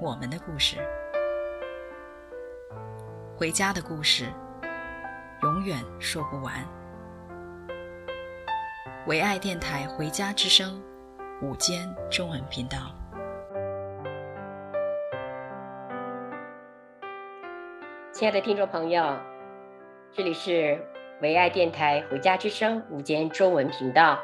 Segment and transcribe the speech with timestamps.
[0.00, 0.76] 我们的故事，
[3.36, 4.26] 回家的故事，
[5.42, 6.54] 永远说不完。
[9.08, 10.80] 唯爱电台《回家之声》
[11.44, 12.78] 午间中文频道。
[18.12, 19.18] 亲爱的听众朋友，
[20.12, 20.80] 这里是
[21.22, 24.16] 唯爱电台《回家之声》午间中文频道。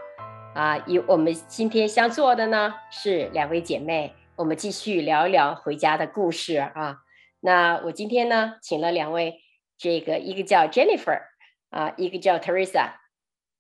[0.55, 6.98] 啊，与我们今天相坐的呢是两位姐妹，我们继续聊一聊回家的故事啊。
[7.38, 9.41] 那我今天呢，请了两位，
[9.78, 11.22] 这个一个叫 Jennifer
[11.70, 12.94] 啊，一个叫 Teresa，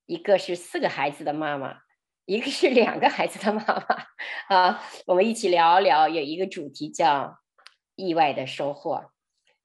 [0.06, 1.82] 一个是四个孩子的妈妈，
[2.24, 4.82] 一个是两个孩子的妈妈啊。
[5.06, 7.38] 我们一起聊一聊，有一个主题叫
[7.94, 9.12] 意外的收获。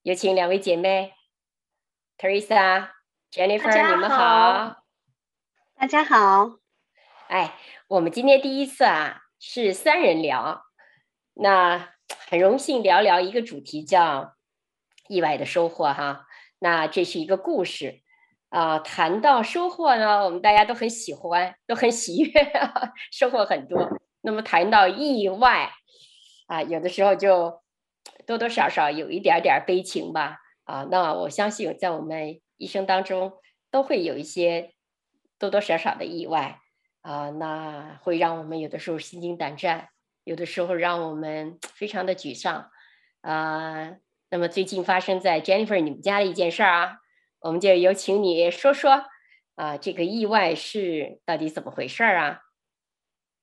[0.04, 1.14] 有请两位姐妹
[2.20, 2.92] ，Teresa、
[3.32, 4.84] Jennifer，你们好。
[5.76, 6.60] 大家好。
[7.30, 7.56] 哎，
[7.88, 10.66] 我们今天第一次啊，是三人聊，
[11.42, 11.94] 那
[12.28, 14.36] 很荣幸聊聊一个主题叫
[15.08, 16.28] 意外的收获哈。
[16.60, 18.02] 那这是一个故事
[18.50, 22.32] 啊，谈到收获呢，我们大家都很喜欢，都很喜悦，
[23.12, 23.90] 收获很多。
[24.22, 25.72] 那么谈到意外
[26.48, 27.62] 啊，有的时候就。
[28.26, 33.34] 多多少少有一点点悲情吧，啊，那我相信在我们一生当中
[33.72, 34.76] 都会有一些
[35.40, 36.60] 多多少少的意外，
[37.02, 39.90] 啊，那会让我们有的时候心惊胆战，
[40.30, 42.70] 有的时候让我们 非常的沮丧，
[43.22, 43.98] 啊，
[44.30, 46.98] 那么最近发生在 Jennifer 你们家的一件事儿啊，
[47.40, 49.06] 我们就有请你说说，
[49.56, 52.42] 啊，这个意外是到底怎么回事儿啊？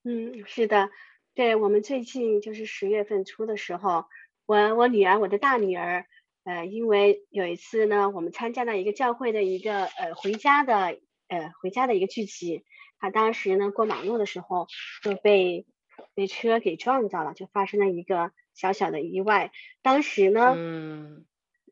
[0.04, 0.88] 嗯，是的，
[1.34, 4.04] 对，我们最近就是十月份初的时候。
[4.46, 6.06] 我我女儿，我的大女儿，
[6.44, 12.62] 呃，因为有一次呢，我们参加了一个教会的一个呃回家的呃回家的一个聚集，
[13.00, 14.68] 她当时呢过马路的时候
[15.02, 15.66] 就被
[16.14, 19.52] 被车给撞到了，就发生了一个小小的意外。
[19.82, 21.26] 当时呢，嗯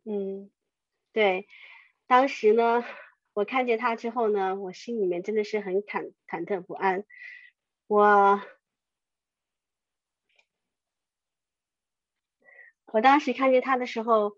[0.04, 0.50] 嗯，
[1.12, 1.46] 对，
[2.06, 2.84] 当时呢，
[3.32, 7.04] 我看见他之后呢，我心里面真的是很忐忐忑不安，
[7.86, 8.40] 我。
[12.92, 14.36] 我当时看见他的时候，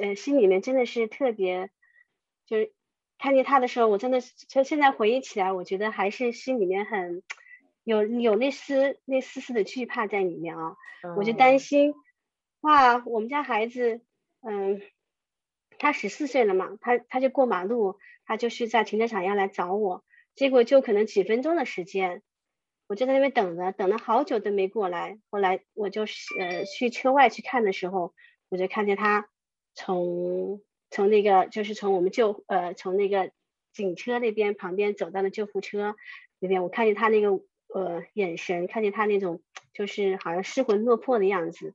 [0.00, 1.70] 呃，心里面真的是特别，
[2.46, 2.72] 就是
[3.24, 7.22] 看见他的时候，我真的是，就现在回忆起来，我觉得还是心里面很
[7.82, 10.76] 有有那丝那丝丝的惧怕在里面啊。
[11.16, 11.94] 我就担心，
[12.60, 14.02] 哇，我们家孩子，
[14.42, 14.82] 嗯，
[15.78, 22.20] 他十四岁了嘛，他他就过马路，他就是在停车场要来找我，结果就可能几分钟的时间。
[22.88, 25.18] 我就在那边等着，等了好久都没过来。
[25.30, 28.12] 后来我就是呃去车外去看的时候，
[28.50, 29.30] 我就看见他
[29.72, 30.60] 从
[30.94, 33.32] 从那个就是从我们救呃从那个
[33.72, 35.96] 警车那边旁边走到了救护车
[36.38, 36.62] 那边。
[36.62, 37.30] 我看见他那个
[37.66, 41.74] 呃眼神，看见他那种就是好像失魂落魄的样子。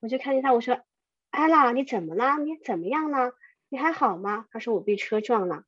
[0.00, 0.82] 我就看见他，我说
[1.30, 2.36] ：“艾拉，你怎么了？
[2.36, 3.32] 你怎么样了？
[3.70, 5.64] 你还好吗？”他说：“我被车撞了。”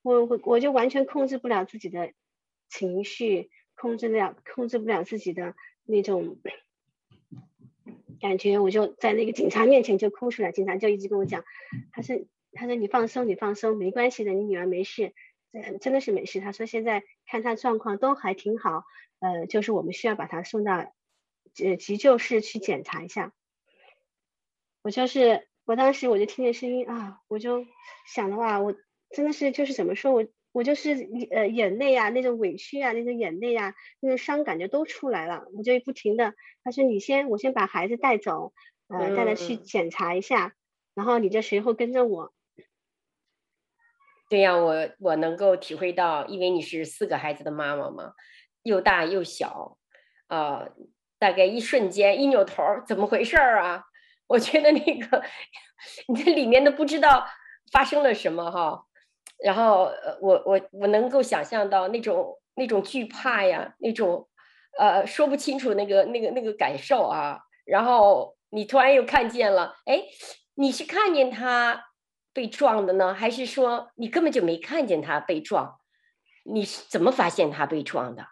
[0.00, 2.14] 我我我就完全控制不了自己的
[2.70, 3.50] 情绪。
[3.74, 5.54] 控制不了，控制不了自己的
[5.84, 6.38] 那种
[8.22, 10.52] 感觉，我就在那个警察面前就哭出来。
[10.52, 11.44] 警察就一直跟我讲，
[11.92, 12.16] 他说
[12.54, 15.12] ：“他说你放松，你放松，没关系的，你女儿没事，
[15.80, 18.84] 真的是没事。”他说现在看她状况都还挺好，
[19.18, 20.94] 呃，就是我们需要把她送到
[21.62, 23.34] 呃急救室去检查一下。
[24.82, 27.66] 我就是我当时我就听见声音啊，我就
[28.14, 28.74] 想的话，我
[29.10, 30.24] 真的是就是怎么说我。
[30.52, 35.46] 我就是呃眼泪啊，那种委屈啊，那种眼泪啊，那种伤感觉都出来了。
[35.56, 38.52] 我就不停的，他说你先，我先把孩子带走，
[38.88, 40.52] 呃，带他去检查一下，嗯、
[40.94, 42.32] 然后你这随后跟着我。
[44.28, 48.12] 对呀，我我能够体会到，因为你是四个孩子的妈妈嘛，
[48.62, 49.78] 又大又小，
[50.26, 50.72] 啊、呃，
[51.18, 53.84] 大概一瞬间一扭头，怎么回事儿啊？
[54.28, 55.22] 我觉得那个
[56.08, 57.26] 你这里面都不知道
[57.70, 58.86] 发生了什么哈。
[59.42, 64.28] 然后，呃，我我我能够想象到那种那种惧怕呀，那种，
[64.78, 67.40] 呃，说不清楚那个那个那个感受啊。
[67.64, 70.02] 然后你突然又看见了，哎，
[70.54, 71.86] 你是看见他
[72.32, 75.78] 被撞的呢，还是说你根本就没看见他被撞？
[76.44, 78.26] 你是怎么发现他被撞的？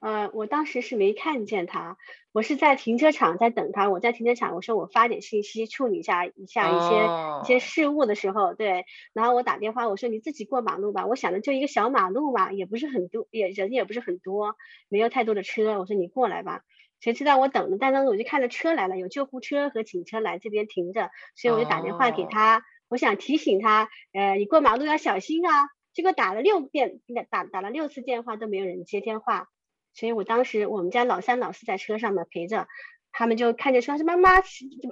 [0.00, 1.96] 呃，我当时是没看见他，
[2.30, 3.90] 我是在停车场在等他。
[3.90, 7.44] 我在停车场，我说我发点信息处理一下一下一些、oh.
[7.44, 11.06] 一些事务的时候，对，然后我打电话，我说你自己过马路吧。
[11.06, 14.54] 我想的就一个小马路嘛，也不是很多，也人也不是很多，
[14.88, 15.78] 没有太多的车。
[15.80, 16.62] 我说你过来吧。
[17.00, 22.62] 谁知道我等了，但当时我就看到车来了，有救护车和警车来这边停着，所以我就打电话给他，oh.
[22.90, 25.68] 我想提醒他，呃，你过马路要小心啊。
[25.92, 29.48] 结果打了六遍，打打了六次电话都没有人接电话。
[29.94, 32.68] 所以我当时我们家老三老四在车上嘛陪着，
[33.12, 34.30] 他们就看见说是妈妈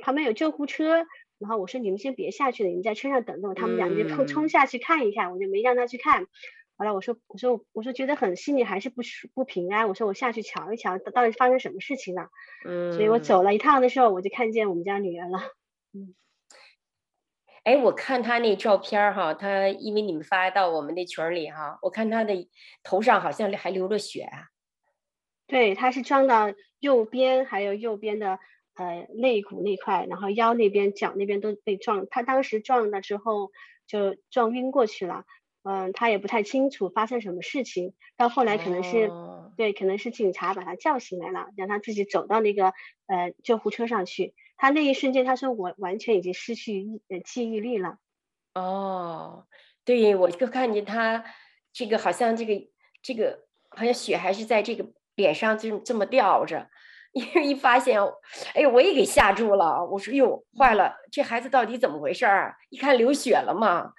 [0.03, 1.07] 旁边有救护车，
[1.39, 3.55] 然后我说你们先别下去了，你们在车上等着我。
[3.55, 6.27] 他们两个就冲冲下去看一看，我就没让他去看。
[6.79, 9.01] 后来我说我说我说觉得很心里还是不
[9.33, 12.29] 不平安，我说我下去瞧一瞧，到底发生什么事情了。
[12.67, 15.39] 嗯，所以我走了一趟的时候，我就看见我们家女儿了。
[15.95, 16.15] 嗯，
[17.65, 22.49] 哎，我看他那照片哈，他因为你们发到我们那群里哈，我看他的
[22.83, 24.49] 头上好像还流着血啊。
[25.49, 28.41] 对，他是撞到右边，还有右边的
[28.75, 32.07] 呃肋骨那块，然后腰那边、脚那边都被撞。
[32.11, 33.53] 他当时撞了之后
[33.87, 35.25] 就撞晕过去了，
[35.63, 37.95] 嗯、呃，他也不太清楚发生什么事情。
[38.17, 42.73] 到后来可能是、哦、对，可能是警察把他叫醒来了，让他自己走到那个
[43.07, 44.35] 呃救护车上去。
[44.57, 47.99] 他那一瞬间，他说我完全已经失去忆呃记忆力了。
[48.55, 49.47] 哦，
[49.85, 51.25] 对，我就看见他
[51.73, 52.67] 这个好像这个
[53.01, 54.91] 这个好像血还是在这个。
[55.17, 56.71] 脸上就这么吊着，
[57.13, 58.01] 因为一发现，
[58.55, 59.85] 哎，我也给吓住了。
[59.85, 62.57] 我说哟，坏了，这孩子到底怎么回事儿？
[62.71, 63.93] 一看流血了嘛，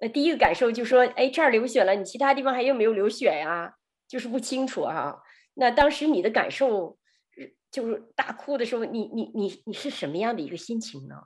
[0.00, 3.74] 呃，第一个感受就说，哎，这儿流血了，你其他地方还有没有流血呀？
[4.06, 5.16] 就是不清楚啊。
[5.54, 6.98] 那当时你的感受，
[7.70, 11.16] 就是大哭的时候，你你你你是什么样的一个心情呢？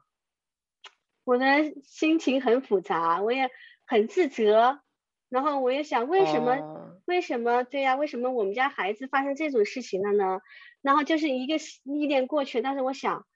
[1.25, 1.47] 我的
[1.85, 3.49] 心情很复杂，我也
[3.87, 4.81] 很自责。
[5.31, 6.79] 然后我也想，为什么？Oh.
[7.07, 7.65] 为什么？
[7.65, 10.41] 对呀，为什么我们家孩子发生这种事情了呢？
[10.83, 11.55] 然后就是一个
[11.85, 13.27] 一点过去，但是我想，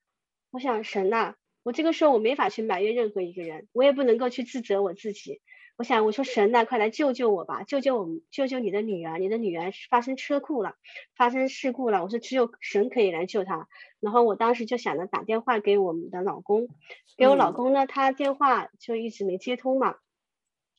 [0.51, 5.41] 我想神呐，我这个时候我没法去埋怨任何一个人，我也不能够去自责我自己。
[5.77, 10.75] 我想，我说神呐，快来救救我吧，救救我们，救救你的女儿，你的女儿发生车库了，
[11.17, 12.03] 发生事故了。
[12.05, 13.67] 我说只有神可以来救她。
[14.01, 16.69] 然后我当时就想着打电话给我们的老公，
[17.17, 19.97] 给我老公呢，他电话就一直没接通嘛。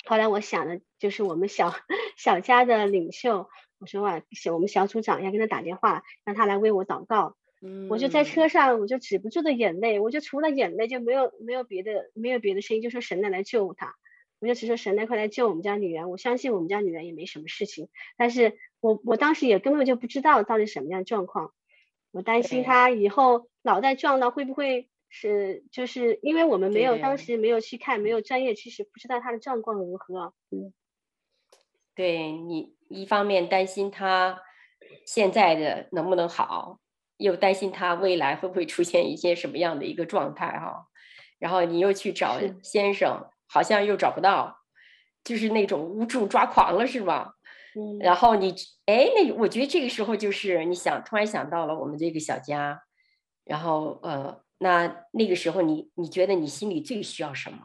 [0.06, 1.74] 后来我想的就是我们小
[2.16, 3.50] 小家的领袖，
[3.80, 4.22] 我说哇，
[4.54, 7.36] 我们小组长要跟他打电话，让他来为我祷告。
[7.62, 13.96] 嗯，我就在车上，我就止不住的眼泪，我就除了眼泪就没有没有别的没有别的声音，就说神来来救他，
[14.40, 16.08] 我就只说神来快来救我们家女儿。
[16.08, 21.54] 我相信我们家女儿也没什么事情，但是我我当时也根本就不知道到底什么样的状况，
[22.12, 24.88] 我担心他以后脑袋撞到会不会。
[25.10, 30.34] 是，就是因为我们没有当时没有去看，没有专业知识，不知道他的状况如何。
[30.52, 30.74] 嗯，
[31.96, 34.42] 对，你一方面担心他
[35.06, 36.80] 现在的能不能好，
[37.16, 40.88] 又担心他未来会不会出现一些什么样的一个状态哈。
[41.40, 44.58] 然后你又去找先生，好像又找不到，
[45.24, 47.36] 就是那种无助抓狂了，是吧？
[47.74, 48.00] 嗯。
[48.00, 48.54] 然后你
[48.86, 52.82] 哎，那我觉得这个时候就是你想突然想到了我们这个小家，
[53.46, 54.44] 然后呃。
[54.66, 57.60] 那那个时候你，你你觉得你心里最需要什么？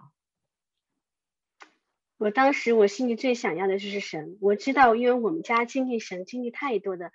[2.19, 4.37] 我当时我心里最想要的就是神。
[4.42, 7.11] 我知道，因为我们家经历神，经历太多的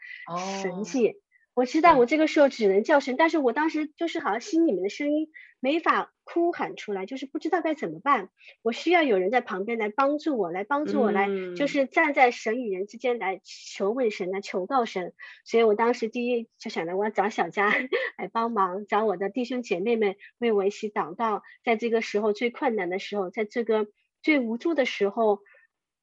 [0.64, 1.10] 神迹。
[1.10, 1.16] Oh.
[1.54, 5.30] 我知道我这个时候只能叫神，但是我当时就是好像心里面的声音
[5.66, 8.30] 没法哭喊出来，就是不知道该怎么办。
[8.62, 15.14] 我需要有人在旁边来帮助我，来帮助我，来就是站在神与人之间来求问神，来求告神。
[15.44, 17.72] 所以我当时第一就想着我要找小佳
[18.16, 21.42] 来帮忙，找我的弟兄姐妹们为我一起祷告。
[21.64, 23.88] 在这个时候最困难的时候，在这个
[24.22, 25.40] 最无助的时候，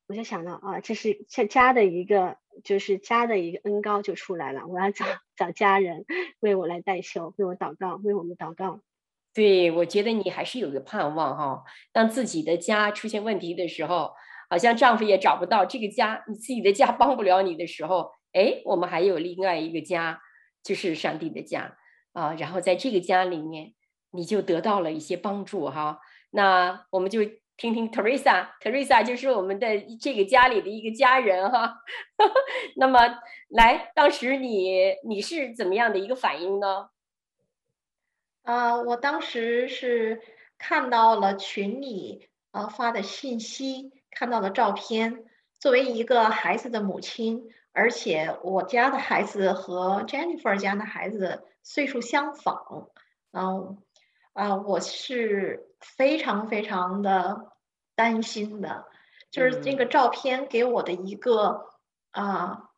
[0.08, 2.36] 我就想到啊，这是家的一个。
[2.64, 6.04] 就是家的一个恩高就出来了，我要找找家人
[6.38, 8.82] 为我来代修，为我祷告，为我们祷告。
[9.34, 11.62] 对，我觉得你还是有个盼望哈。
[11.92, 14.12] 当自己的家出现问题的时候，
[14.50, 20.20] 好像丈夫也找不到这个家，你自己的家 帮不了你的时候，哎，我们还有另外一个家，
[20.62, 21.76] 就是上帝的家
[22.12, 22.34] 啊。
[22.34, 23.72] 然后在这个家里面，
[24.10, 26.00] 你就得到了一些帮助哈。
[26.30, 27.20] 那我们就。
[27.54, 31.76] 听听 Teresa，Teresa 就是我们的这个家里的一个家人哈。
[32.76, 32.98] 那么，
[33.50, 36.88] 来，当时你你是怎么样的一个反应呢？
[38.42, 40.20] 啊、呃，我当时是
[40.58, 45.24] 看到了群里呃发的信息，看到了照片。
[45.58, 52.88] 作为一个孩子的母亲，而且我家的孩子和 Jennifer 家的孩子岁数相仿，
[53.32, 53.78] 嗯、呃，
[54.32, 57.50] 啊、呃，我是非常非常的。
[57.94, 58.86] 担心的，
[59.30, 61.68] 就是这个照片给我的一个
[62.10, 62.68] 啊、呃、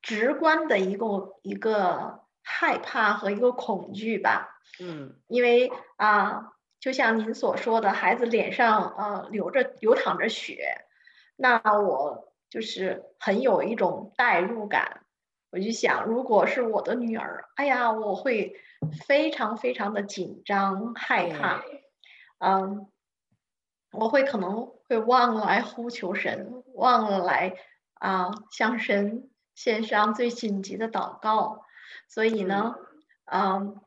[0.00, 4.59] 直观的一个一个害怕和一个恐惧吧。
[4.78, 10.84] 嗯，因为啊，就像您所说的，孩子脸上呃流着流淌着血，
[11.36, 15.04] 那我就是很有一种代入感。
[15.52, 18.54] 我就想，如果是我的女儿，哎呀，我会
[19.04, 21.64] 非常非常的紧张害怕，
[22.38, 22.86] 嗯，
[23.90, 27.56] 我会可能会忘了来呼求神，忘了来
[27.94, 31.64] 啊向神献上最紧急的祷告，
[32.08, 32.76] 所以呢，
[33.24, 33.80] 嗯，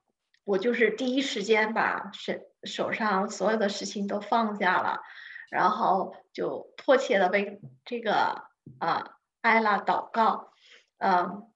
[0.44, 2.34] 我就是第一时间把手
[2.64, 5.02] 手上所有的事情都放下了，
[5.50, 8.44] 然后就迫切的为这个
[8.80, 10.52] 啊艾拉祷告，
[10.98, 11.50] 嗯。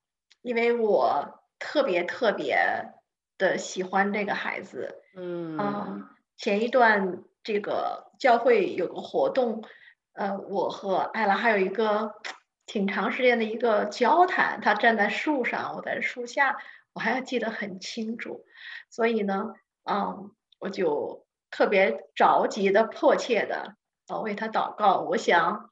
[0.44, 2.94] 因为我特别特别
[3.38, 9.66] 的喜欢这个孩子，嗯，呃，前一段这个教会有个活动，
[10.14, 12.14] 呃，我和艾拉还有一个
[12.66, 16.56] 挺长时间的一个交谈，他站在树上，我在树下，
[16.98, 18.44] 我还要记得很清楚，
[18.90, 23.76] 所以呢，嗯，我就特别着急的、迫切的，
[24.08, 25.70] 呃，为他祷告，我想。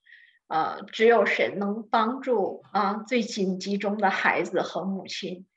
[0.47, 5.47] 呃，只有神能帮助啊，最紧急中的孩子和母亲，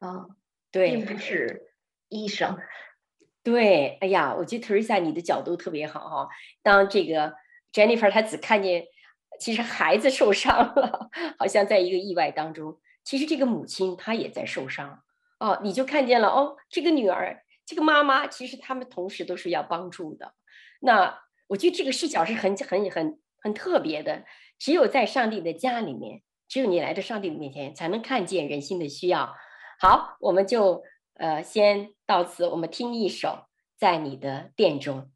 [0.00, 0.26] 啊，
[0.72, 1.76] 对，并不是
[2.08, 2.58] 医生。
[3.44, 6.28] 对，哎呀，我觉得 Teresa 你的角度特别好哈。
[6.60, 7.34] 当这个
[7.72, 8.86] Jennifer 她只看见，
[9.38, 15.04] 其实孩子受伤了， 好像在一个意外当中，其实这个母亲她也在受伤。
[15.42, 20.34] 哦，你就看见了哦，这个女儿，这个妈妈，其实他们同时都是要帮助的。
[20.80, 23.18] 那我觉得这个视角是很很很。
[23.44, 24.24] 很特别的，
[24.56, 29.34] 只有在上帝的家里面，只有你来到上帝的面前，才能看见人心的需要。
[29.80, 30.84] 好，我们就
[31.14, 33.46] 呃先到此，我们听一首
[33.76, 35.10] 在你的殿中。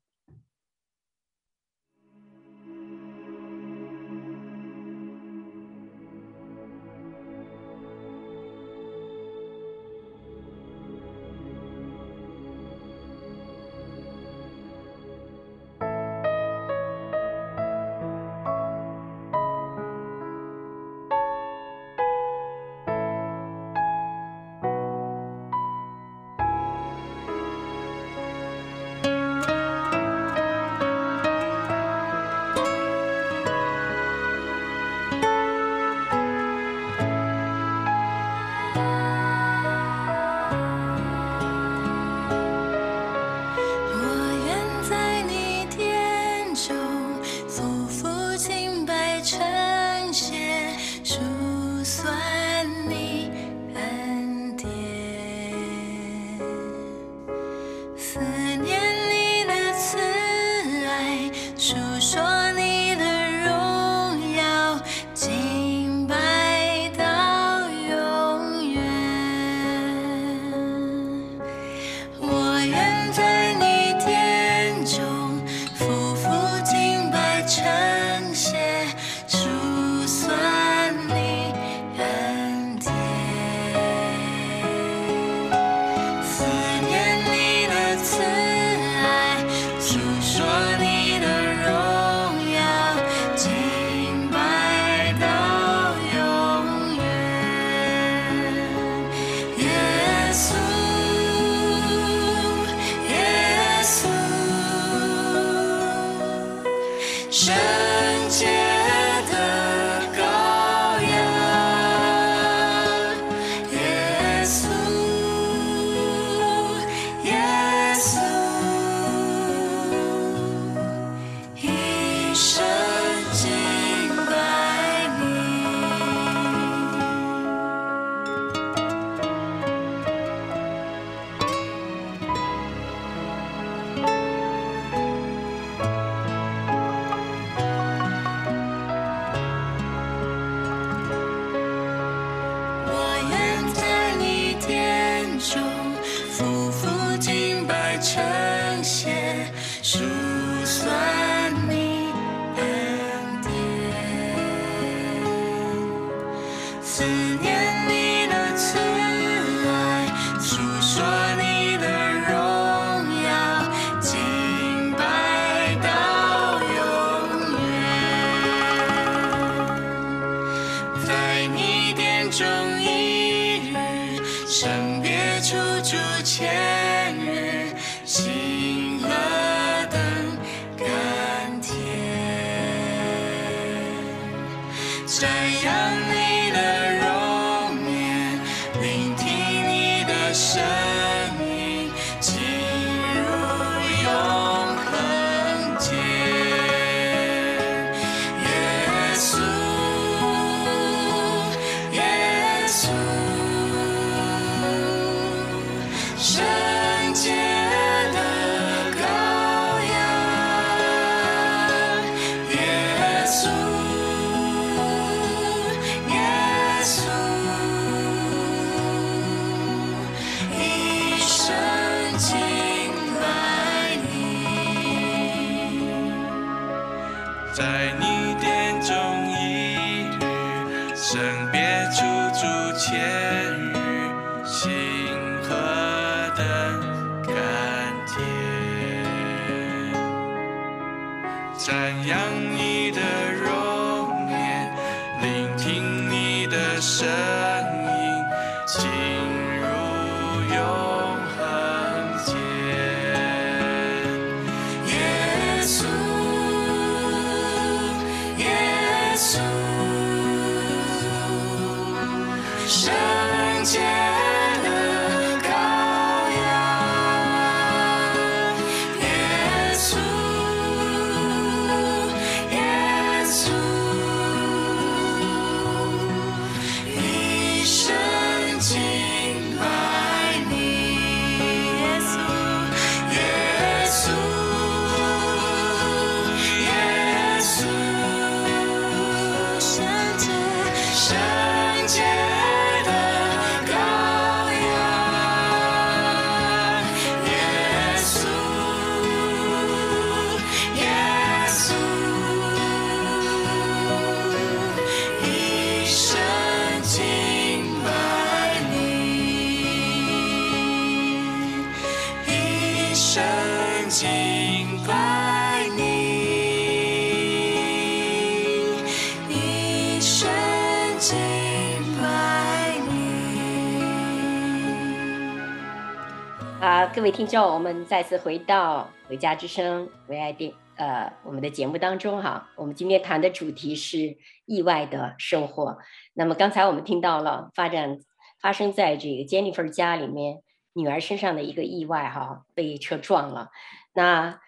[327.07, 332.51] 各位听众，我们再次回到《回家之声》唯爱电呃我们的节目当中哈。
[332.57, 335.79] 我们今天谈的主题是意外的收获。
[336.15, 338.01] 那么刚才我们听到了发展
[338.41, 340.43] 发生在这个 Jennifer 家里面
[340.73, 343.51] 女儿身上的一个意外哈，被车撞了。
[343.95, 344.41] 那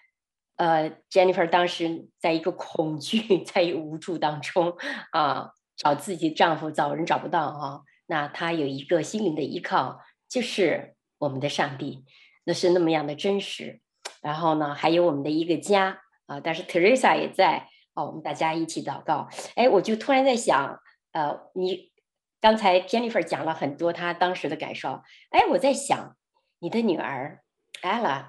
[0.56, 4.76] 呃 Jennifer 当时在一个恐惧、在一个无助当中
[5.12, 7.82] 啊，找自己丈夫找人找不到啊。
[8.06, 12.04] 那她有一个心灵的依靠，就是我们的上帝。
[12.48, 13.78] 那是那么样的真实，
[14.22, 19.28] 然后呢，还有我们的一个家啊，但是 Teresa 也在哦，我们大家一起祷告。
[19.54, 20.80] 哎，我就突然在想，
[21.12, 21.92] 呃，你
[22.40, 26.16] 刚才 Jennifer 讲了很多她当时的感受，哎，我在想
[26.61, 27.42] 你的女儿
[27.82, 28.28] Ella，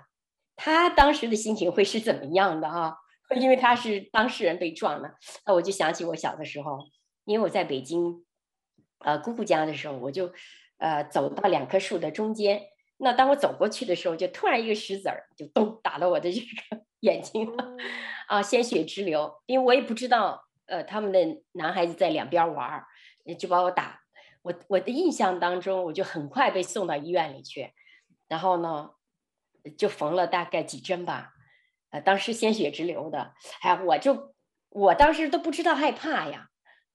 [0.58, 2.98] 她当时的心情会是怎么样的啊？
[3.40, 5.14] 因为她是当事人被撞了，
[5.46, 6.80] 那我就想起我小的时候，
[7.24, 8.26] 因为我在北京，
[8.98, 10.34] 呃，姑姑家的时候，我就
[10.78, 12.64] 呃走到两棵树的中间。
[13.02, 17.78] 那当我走过去的时候，就突然一个石子儿就咚打到我的这个 眼睛了，
[18.28, 19.42] 啊，鲜血直流。
[19.46, 21.20] 因为我也不知道，呃，他们的
[21.54, 22.86] 男孩子在两边玩儿，
[23.38, 24.02] 就把我打。
[24.42, 27.74] 我我的印象当中，我就很快被送到医院里去，
[28.28, 28.92] 然后呢，
[29.78, 31.32] 就缝了大概几针吧，
[31.92, 34.34] 呃，当时鲜血直流的，哎，我就
[34.70, 36.49] 我当时都不知道害怕呀。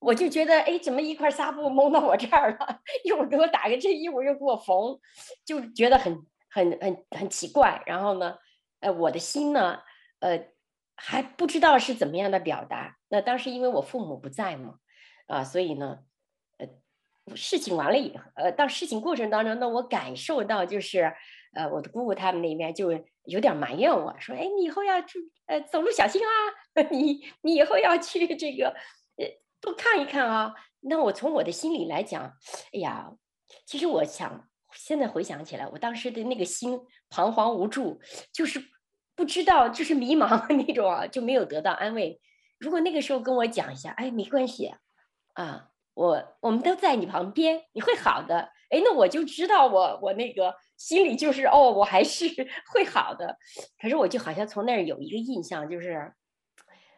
[0.04, 2.80] 我就觉得，哎，怎么一块纱布蒙到我这儿了？
[3.04, 4.98] 一会儿给我打个针，一会儿又给我缝，
[5.46, 7.82] 就觉得很、很、很、很奇怪。
[7.86, 8.36] 然后呢，
[8.80, 9.80] 呃，我的心呢，
[10.20, 10.48] 呃，
[10.94, 12.96] 还不知道是怎么样的表达。
[13.08, 14.74] 那当时因为我父母不在嘛，
[15.26, 16.00] 啊，所以呢，
[16.58, 16.68] 呃，
[17.34, 21.14] 事情完了以后，呃，到事情过程当中，那我感受到就是，
[21.54, 22.92] 呃，我的姑姑他们那边就
[23.24, 26.30] 有点埋怨我说，哎，你以后要注，呃，走路小心啊，
[26.90, 28.68] 你你以后要去这个，
[29.16, 29.43] 呃。
[29.64, 30.55] 多看一看啊！
[30.81, 32.22] 那我从我的心里来讲，
[32.74, 33.11] 哎呀，
[33.64, 37.98] 其实我想现在回想起来，我当时的那个心彷徨无助，
[38.31, 38.62] 就是
[39.14, 42.20] 不知道，就是迷茫的 那种啊，就没有得到安慰。
[42.59, 44.74] 如果那个时候跟我讲一下，哎，没关系
[45.33, 48.50] 啊，我我们都在你旁边，你会好的。
[48.68, 52.27] 哎，那我就知道我我那个心里就是哦，我还是
[52.72, 53.38] 会好的。
[53.81, 56.12] 可是我就好像从那儿有一个印象，就是。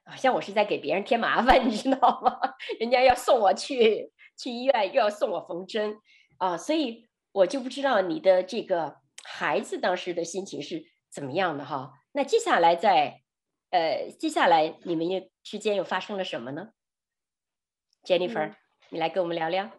[0.09, 2.38] 好像我是在给别人添麻烦，你知道吗？
[2.79, 5.99] 人家要送我去去医院，又要送我缝针
[6.38, 11.92] 啊，所以我就不知道你的这个孩子当时的心情是怎么样的哈。
[12.12, 13.23] 那接下来在
[13.71, 16.69] 呃，接下来你们又之间又发生了什么呢
[18.05, 18.55] ？Jennifer，嗯，
[18.90, 19.71] 你来跟我们聊聊。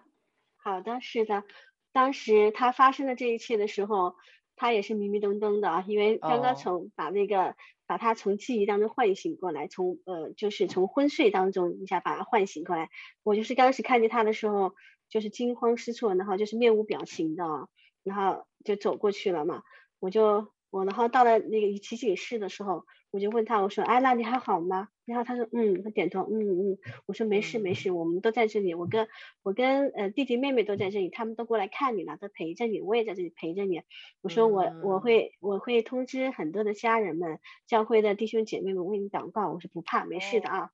[0.57, 1.45] 好的，是的，
[1.93, 4.15] 当时他发生的这一切的时候，
[4.57, 7.55] 他也是迷迷瞪瞪的啊，因为刚刚从把那个。
[7.87, 12.89] 把他从记忆当中唤醒过来，从呃就是从昏睡当中一下把他唤醒过来。
[13.23, 14.73] 我就是当时看见他的时候，
[15.09, 17.69] 就是惊慌失措，然后就是面无表情的，
[18.03, 19.63] 然后就走过去了嘛。
[19.99, 22.85] 我就我然后到了那个提醒室的时候。
[23.09, 24.89] 我就问他，我说，哎，那你还好吗？
[25.05, 26.77] 然后他说，嗯，他点头，嗯嗯。
[27.05, 29.07] 我说没事没事，我们都在这里，我跟
[29.43, 33.81] 我跟呃弟弟妹妹都在这里，他们都过来看你了，都陪着你，我也在这里陪着你。
[34.21, 39.53] 我说我我会我会通知很多的家人们，教会的弟兄姐妹们为你祷告。
[39.53, 40.71] 我说不怕，没事的啊，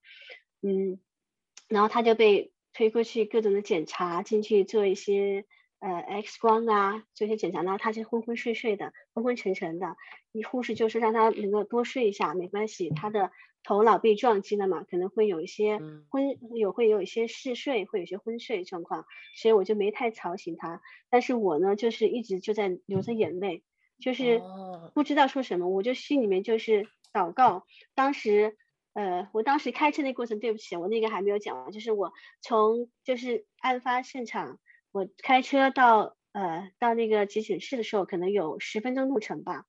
[0.63, 0.99] 嗯。
[1.69, 5.45] 然后他就被推过去各种的检查，进去做一些
[5.83, 9.97] 呃 X 光啊，做一些检查，呢他是昏昏睡睡的，昏昏沉沉的。
[10.31, 13.31] 你护士就是让他能够多睡一下，没关系，他的
[13.63, 20.81] 头脑被撞击了嘛，可能会有一些昏，有会有一些嗜睡，会有一些昏睡状况，所以我就没太吵醒他。
[21.09, 23.63] 但是我呢，就是一直就在流着眼泪，
[23.99, 24.41] 就是
[24.95, 27.65] 不知道说什么，我就心里面就是祷告。
[27.93, 28.57] 当时。
[28.95, 34.59] 呃，我当时开车那过程，对不起，我那个还没有讲完，就是我从就是案发现场，
[34.93, 39.65] 我开车到呃到那个急诊室的时候，可能有十分钟路程吧。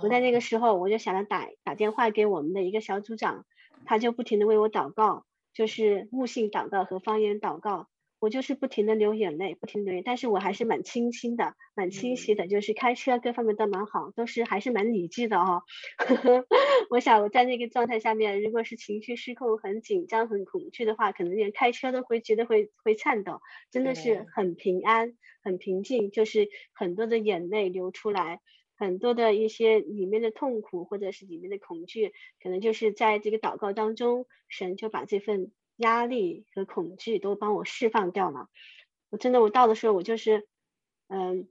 [0.00, 3.44] 我在那个时候，我就想着打打电话给我们的一个小组长，
[3.84, 7.88] 他就不停的为我祷告，就是悟性祷告和方言祷告。
[8.20, 15.62] 我就是不停的流眼泪，不停的流泪，但是我还是蛮清新的，蛮清晰的，就是开车各方面都蛮好，都是还是蛮理智的哦。
[16.90, 28.40] 我想我在那个状态下面，如果是情绪失控、很紧张、很恐惧的话，可能连开车都会觉得会会颤抖，真的是很平安、很平静，就是很多的眼泪流出来，
[28.76, 35.52] 很多的一些里面的痛苦或者是里面的恐惧，可能就是在这个祷告当中，神就把这份。
[35.78, 38.48] 压力和恐惧都帮我释放掉了。
[39.10, 40.46] 我真的，我到的时候，我就是，
[41.08, 41.48] 嗯，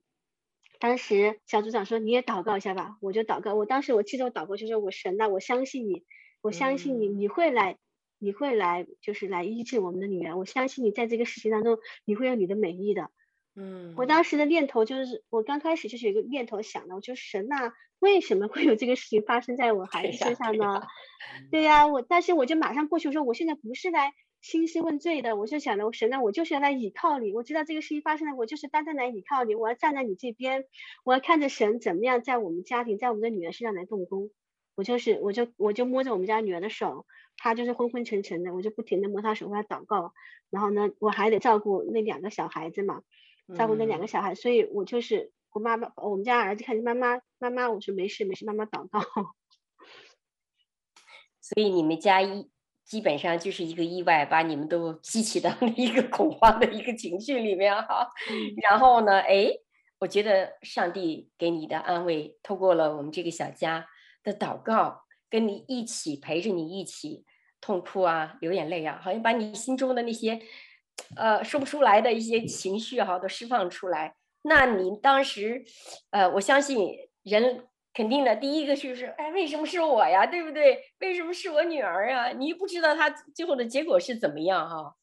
[0.80, 3.56] 当时小组长说你也祷告一下吧，我就祷告。
[3.56, 6.04] 我当时我记得我祷告就是我神呐，我相信你，
[6.42, 7.78] 我相信你，你会来，
[8.20, 10.38] 你会来，就是来医治我们的女儿。
[10.38, 13.10] 我相信你在这个事情当中，你会有你的美意的。
[13.60, 20.84] 嗯，我当时的念头就是，我刚开始就是有一个念头想的，我就神呐，为什么会有这个事情发生在我孩子身上呢？
[21.52, 27.34] 对呀、啊，我但是我就马上过去我说，我现在不是来兴师问罪的，我就想着我神呐，我就是要来倚靠你。
[27.34, 30.66] 我知道这个事情发生了，我就是单单来倚靠你，我要站在你这边，
[31.04, 34.30] 我要看着神怎么样在我们家庭，在我们的女儿身上来动工。
[34.76, 40.14] 我就是，我就我就摸着我们家女儿的手，她就是昏昏沉沉的，我就不停的摸她手，为她祷告。
[40.52, 43.02] 然后呢，我还得照顾那两个小孩子嘛。
[43.56, 49.00] 照顾那两个小孩，所以我就是我妈妈，我们家儿子看见妈妈，妈妈，我说没事没事，妈妈祷告。
[51.40, 52.50] 所以你们家一
[52.84, 58.10] 基本上就是一个意外，把你们都激起到了一个恐慌的一个情绪里面哈。
[58.62, 59.50] 然后呢，哎，
[60.00, 63.88] 我觉得上帝给你的安慰，透过了我们这个小家
[64.24, 67.24] 的祷告，跟你一起陪着你一起
[67.62, 70.42] 痛哭啊，流眼泪啊，好像把你心中的那些。
[71.16, 74.16] 呃，说不出来的一些情绪哈，都释放出来。
[74.44, 75.64] 那你当时，
[76.12, 76.90] 呃，我相信
[77.24, 80.26] 人肯定的，第一个就是，哎，为什么是我呀？
[80.26, 80.80] 对不对？
[81.00, 82.30] 为什么是我女儿呀？
[82.30, 84.96] 你不知道她最后的结果是怎么样哈，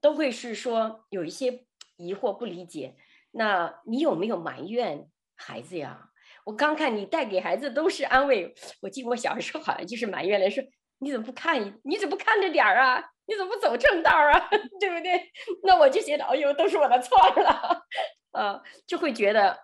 [0.00, 1.64] 都会是说有一些
[1.96, 2.94] 疑惑、不理解。
[3.32, 6.10] 那你有没有埋怨孩子呀？
[6.44, 10.62] 我刚看你带给孩子都是安慰，我记得我小时候好像就是埋怨了，说
[11.00, 11.78] 你怎么不看？
[11.82, 13.04] 你怎么不看着点儿啊？
[13.26, 14.48] 你怎么不走正道啊？
[14.80, 15.30] 对不对？
[15.62, 17.84] 那我就觉得，哎呦，都是我的错了，
[18.32, 19.58] 啊，就会觉得，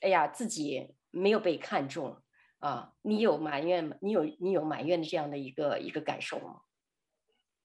[0.00, 2.22] 哎呀，自己没有被看重
[2.58, 2.92] 啊。
[3.02, 3.96] 你有埋怨吗？
[4.00, 6.60] 你有你有埋怨的这样的一个一个感受吗？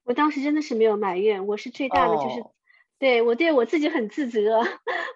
[0.04, 2.52] 我当时真的是没有埋怨，我是最大的就是，哦、
[2.98, 4.60] 对我对我自己很自责。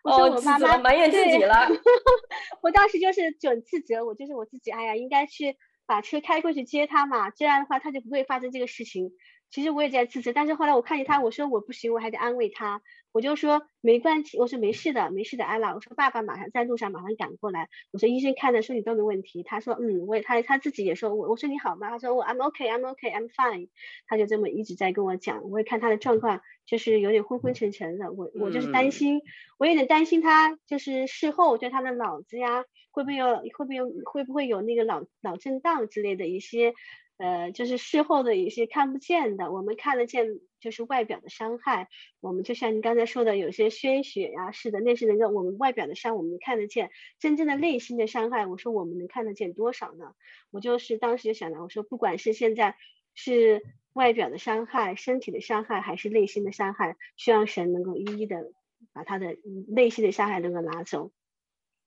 [0.03, 1.67] 我说我妈妈、哦、埋怨自己了。
[2.61, 9.11] 我当时就是准自责，我就是我自己，哎呀，应该去把车开过去接他嘛，这样的话他就不会发生这个事情。
[9.49, 12.81] 其实我也在自责，但是后来我看见他，我说我不行，我还得安慰他。
[13.13, 15.73] 我就说没关系，我说没事的，没事的，艾拉。
[15.73, 17.69] 我说爸爸马上在路上，马上赶过来。
[17.93, 19.41] 我说医生看的说你都没问题。
[19.43, 21.89] 他说嗯，我也他他自己也说我我说你好吗？
[21.91, 23.69] 他说我 I'm okay I'm okay I'm fine。
[24.07, 25.49] 他就这么一直在跟我讲。
[25.49, 28.11] 我也看他的状况，就是有点昏昏沉沉的。
[28.11, 29.21] 我我就是担心，
[29.57, 36.73] 我有点担心他就是事后对他的脑子呀，会不会有会不会有会不会有那个脑脑震荡之类的一些。
[37.17, 40.27] 呃，就是事后的一些看不见的，我们看得见，
[40.59, 41.87] 就是外表的伤害。
[42.19, 46.91] 我们就像你刚才说的，有些鲜血呀，是的，那是能够我们外表的伤，我们看得见。
[47.17, 50.13] 真正的内心的伤害，我说我们能看得见多少呢？
[50.51, 52.75] 我就是当时就想到，我说不管是现在
[53.13, 58.51] 是外表的伤害、身体的伤害，还是内心的伤害，希望神能够一一的
[58.91, 59.37] 把他的
[59.69, 61.11] 内心的伤害能够拿走。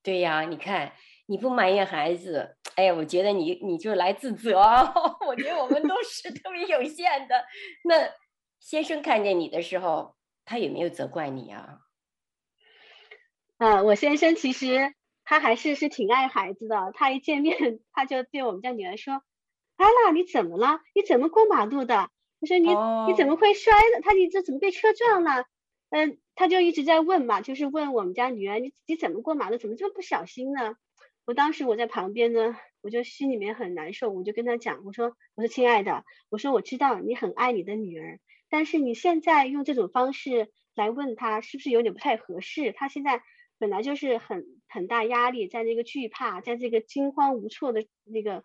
[0.02, 0.92] 对呀，你看。
[1.30, 4.58] 你不埋怨孩子，哎呀，我觉得你你就来自责。
[5.28, 7.44] 我觉得我们都 是特别有限的。
[7.84, 8.10] 那
[8.58, 11.80] 先生看见你的时候，他有没有责怪你啊？
[13.58, 16.92] 啊，我先生其实他还是是挺爱孩子的。
[16.94, 19.22] 他一见面，他就对我们家女儿说
[19.76, 20.80] ：“艾拉，你怎么了？
[20.94, 22.08] 你怎么过马路的？”
[22.40, 24.00] 我说：“你、哦、你怎么会摔的？
[24.00, 25.44] 他你这怎么被车撞了？”
[25.90, 29.58] 嗯、呃，他就一直在问嘛，就是问我们家女儿：“你你怎么过马路？
[29.58, 30.74] 怎么这么不小心呢？”
[31.28, 42.72] 我当时我在旁边呢，我就心里面很难受，我就跟他讲，我说，我说亲爱的，我说我知道你很爱你的女儿，但是你现在用这种方式来问他是不是有点不太合适。
[42.72, 43.20] 他现在
[43.58, 48.42] 本来就是很很大压力，在那个惧怕，在这个惊慌无措的那个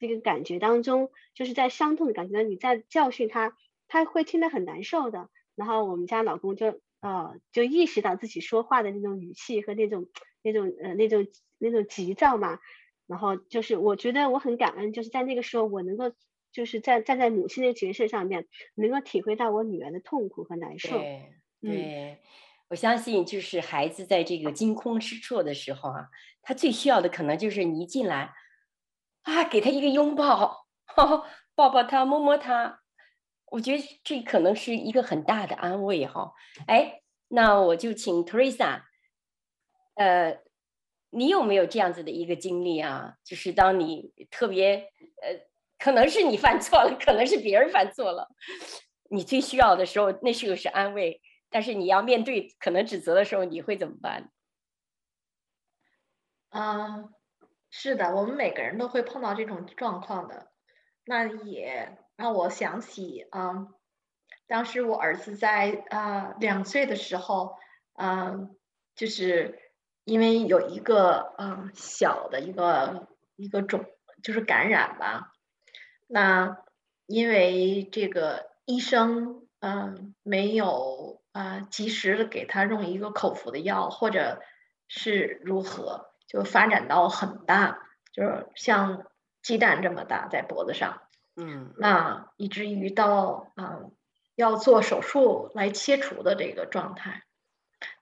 [0.00, 5.30] 这个感觉当中，就是在伤痛的感觉，你在教训他，他会听得很难受的。
[5.54, 10.08] 然后我们家老公就呃就意识到自己说话的那种语气和那种
[10.42, 11.28] 那种呃那种
[11.64, 12.58] 那种急躁嘛。
[13.06, 16.10] 然后就是我觉得我很感恩，就是在那个时候我能够
[16.50, 18.46] 就是在站在母亲的角色上面，
[18.76, 20.96] 能够体会到我女儿的痛苦和难受。
[20.96, 22.18] 对，对嗯、
[22.70, 26.08] 我相信就是孩子在这个惊慌失措的时候啊，
[26.40, 28.32] 他最需要的可能就是你一进来
[29.20, 30.66] 啊，给他一个拥抱，
[31.54, 32.80] 抱抱他，摸摸他。
[33.50, 36.32] 我觉得这可能是一个很大的安慰哈。
[36.66, 38.80] 哎，那我就请 Teresa，
[39.96, 40.42] 呃。
[41.14, 43.14] 你有没有这样子的一个经历啊？
[43.22, 44.74] 就是当你特别
[45.22, 45.46] 呃，
[45.78, 48.28] 可能是你犯错了，可能是别人犯错了，
[49.10, 54.30] 你最需要的时候，那时候是安慰，但是你要面对可能指责的时候，你会怎么办？
[56.48, 57.10] 啊，
[57.70, 60.50] 是的，我们每个人都会碰到这种状况的。
[61.04, 63.68] 那也让我想起啊，
[64.46, 67.56] 当时我儿子在啊两岁的时候，
[67.92, 68.34] 啊，
[68.96, 69.60] 就是。
[70.04, 73.86] 因为有一个嗯小的一个一个肿，
[74.22, 75.32] 就是感染吧。
[76.06, 76.58] 那
[77.06, 84.42] 因为这个医生嗯没有啊及时的给他用一个口服的药，或者
[84.88, 87.78] 是如何，就发展到很大，
[88.12, 89.06] 就是像
[89.42, 91.00] 鸡蛋这么大在脖子上。
[91.34, 91.72] 嗯。
[91.78, 93.92] 那以至于到嗯
[94.34, 97.22] 要做手术来切除的这个状态，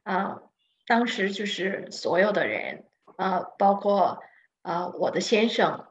[0.03, 0.43] 啊。
[0.92, 2.85] 当时就是所有的人，
[3.16, 4.22] 呃，包括
[4.61, 5.88] 呃我的先生，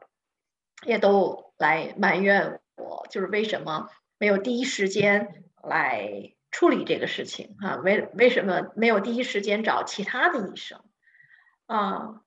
[0.86, 7.74] 也都来埋怨我，就是为什么没有第一时间来处理这个事情啊？
[7.82, 10.84] 为为什么没有第一时间找其他的医生？
[11.66, 12.22] 啊，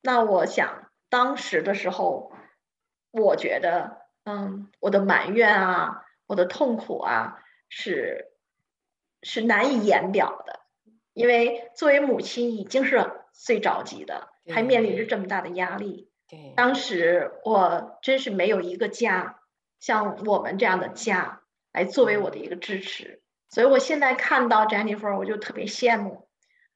[0.00, 2.32] 那我想当时的时候，
[3.10, 8.30] 我觉得，嗯，我的埋怨啊，我的痛苦啊，是
[9.24, 10.61] 是难以言表的。
[11.14, 16.10] 因为作为母亲已经是最着急的，还面临着这么大的压力。
[16.28, 19.40] 对，当时我真是没有一个家，
[19.78, 23.20] 像我们这样的家来作为我的一个支持。
[23.50, 26.28] 所以我现在看到 Jennifer，我就特别羡慕。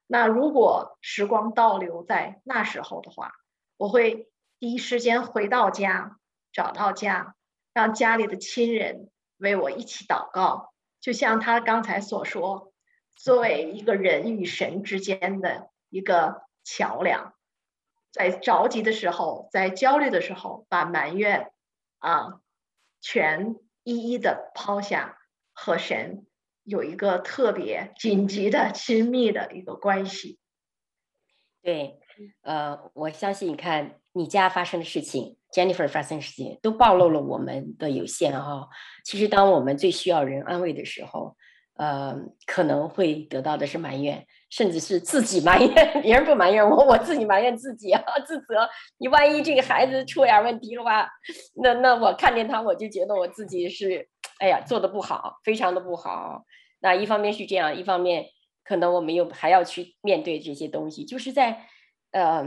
[0.05, 3.31] 那如果时光倒流在那时候的话，
[3.77, 6.19] 我会第一时间回到家，
[6.53, 7.35] 找到家，
[7.73, 12.71] 让家里的亲人为我一起祷告，就像他刚才所说。
[13.17, 17.33] 作为一个人与神之间的一个桥梁，
[18.11, 21.51] 在着急的时候，在焦虑的时候，把埋怨
[21.97, 22.39] 啊
[23.01, 25.17] 全一一的抛下，
[25.51, 26.27] 和神
[26.63, 30.39] 有一个特别紧急的亲密的一个关系。
[31.63, 31.99] 对，
[32.41, 38.69] 呃，我相信，你看你家发生的事情，Jennifer 发生的事情，都暴露了我们的有限哈、哦。
[39.03, 41.35] 其实，当我们最需要人安慰的时候。
[41.77, 42.15] 呃，
[42.47, 48.67] 可能会得到的是埋怨，甚至是自己埋 怨，别人不埋怨我，我自己埋怨自己啊，自责。
[48.97, 51.07] 你万一这个孩子出点问题的话，
[51.61, 54.07] 那那我看见他，我就觉得我自己是，
[54.39, 56.43] 哎呀，做的不好，非常的不好。
[56.79, 58.25] 那一方面是这样，一方面
[58.63, 61.67] 可能我们又还要去面对这些东西，就是在
[62.11, 62.43] 呃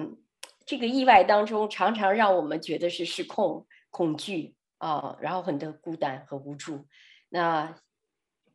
[0.66, 6.86] 这个意外当中，常常让我们觉得是失控、恐惧啊，然后很多孤单和无助。
[7.28, 7.76] 那。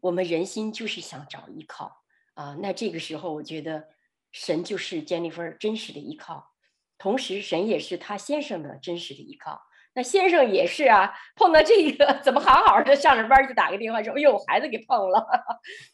[0.06, 2.04] 我们人心就是想找依靠
[2.36, 3.88] 啊，那这个时候我觉得
[4.32, 6.52] 神就是 Jennifer 真实的依靠，
[7.00, 9.60] 同时神也是他先生的真实的依靠。
[9.96, 15.26] 那先生也是啊，碰到这个 怎么好好的上着班就打个电话说，哎呦，孩子给碰了。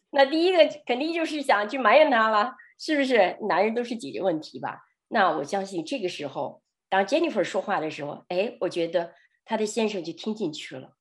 [0.10, 3.38] 那第一个肯定就是想去埋怨他了，是不是？
[3.48, 4.82] 男人都是解决问题吧？
[5.08, 9.14] 那我相信这个时候，当 Jennifer 说话的时候，哎，我觉得
[9.46, 10.98] 他的先生就听进去了，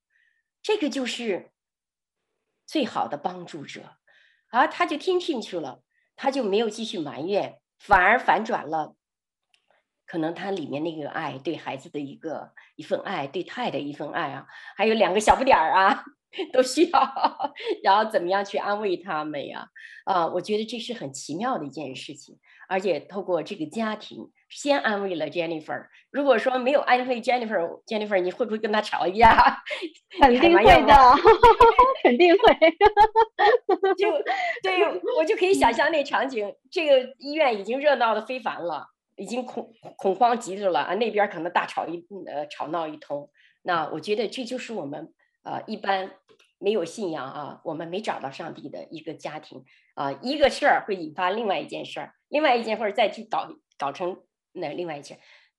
[0.62, 1.50] 这个就是。
[2.70, 3.96] 最好的帮助者，
[4.50, 5.82] 啊，他就听进去了，
[6.14, 8.94] 他就没有继续埋怨，反而反转了。
[10.06, 16.04] 可能他里面那个爱，对孩子的一个一份爱，对太的一份爱啊，还有两个小不点儿啊，
[16.54, 17.00] 都需要，
[17.82, 19.66] 然后怎么样去安慰他们呀？
[20.04, 22.38] 啊，我觉得这是很奇妙的一件事情。
[22.68, 25.86] 而且透过这个家庭，先安慰了 Jennifer。
[26.10, 29.62] 如果说没有安慰 Jennifer，Jennifer，你会不会跟他吵一架？
[30.20, 30.94] 肯定会的，
[32.02, 32.76] 肯定会。
[33.96, 34.10] 就
[34.62, 36.52] 对，我就可以想象那场景。
[36.70, 38.86] 这个医院已经热闹的非凡了，
[39.16, 40.94] 已经恐恐慌极了啊！
[40.96, 43.30] 那边可能大吵一呃吵闹一通。
[43.62, 45.12] 那我觉得这就是我们
[45.44, 46.10] 呃一般
[46.58, 54.18] 没有信仰啊，我们没找到上帝的一个家庭啊，一个事儿会引发另外一件事儿，另外一件事儿再去搞搞成
[54.52, 55.18] 那另外一件，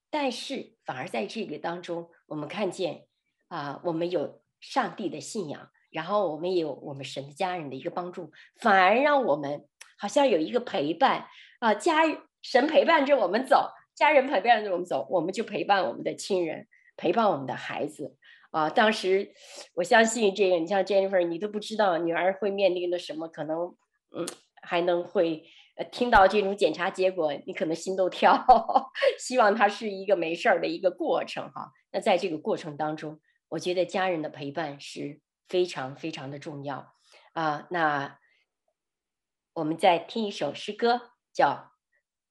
[0.10, 3.06] 但是反而在这个当中，我们看见
[3.47, 11.27] 啊，我们有上帝的信仰，然后我们也有我们神的家人的一个帮助，反而让我们好像有一个陪伴
[11.60, 12.01] 啊，家
[12.41, 18.17] 神陪伴着我们走，家人陪伴着我们走，我们就陪伴我们的亲人，陪伴我们的孩子。
[18.51, 19.32] 啊，当时
[19.75, 23.73] 我相信这个，你像 Jennifer，你都不知道女儿会面临的什么，可能
[24.13, 24.27] 嗯，
[24.62, 25.45] 还能会
[25.86, 28.46] 听到这种检查结果，你可能心都跳。
[29.20, 31.72] 希望它是一个没事儿的一个过程哈。
[31.91, 36.94] 那在这个过程当中，我觉得家人的陪伴是非常非常的重要
[37.34, 37.67] 啊。
[37.70, 38.20] 那
[39.54, 41.50] 我们再听一首诗歌，叫《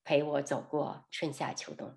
[0.04, 1.88] 陪我走过春夏秋冬》。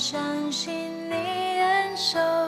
[0.00, 0.72] 相信
[1.10, 2.39] 你的手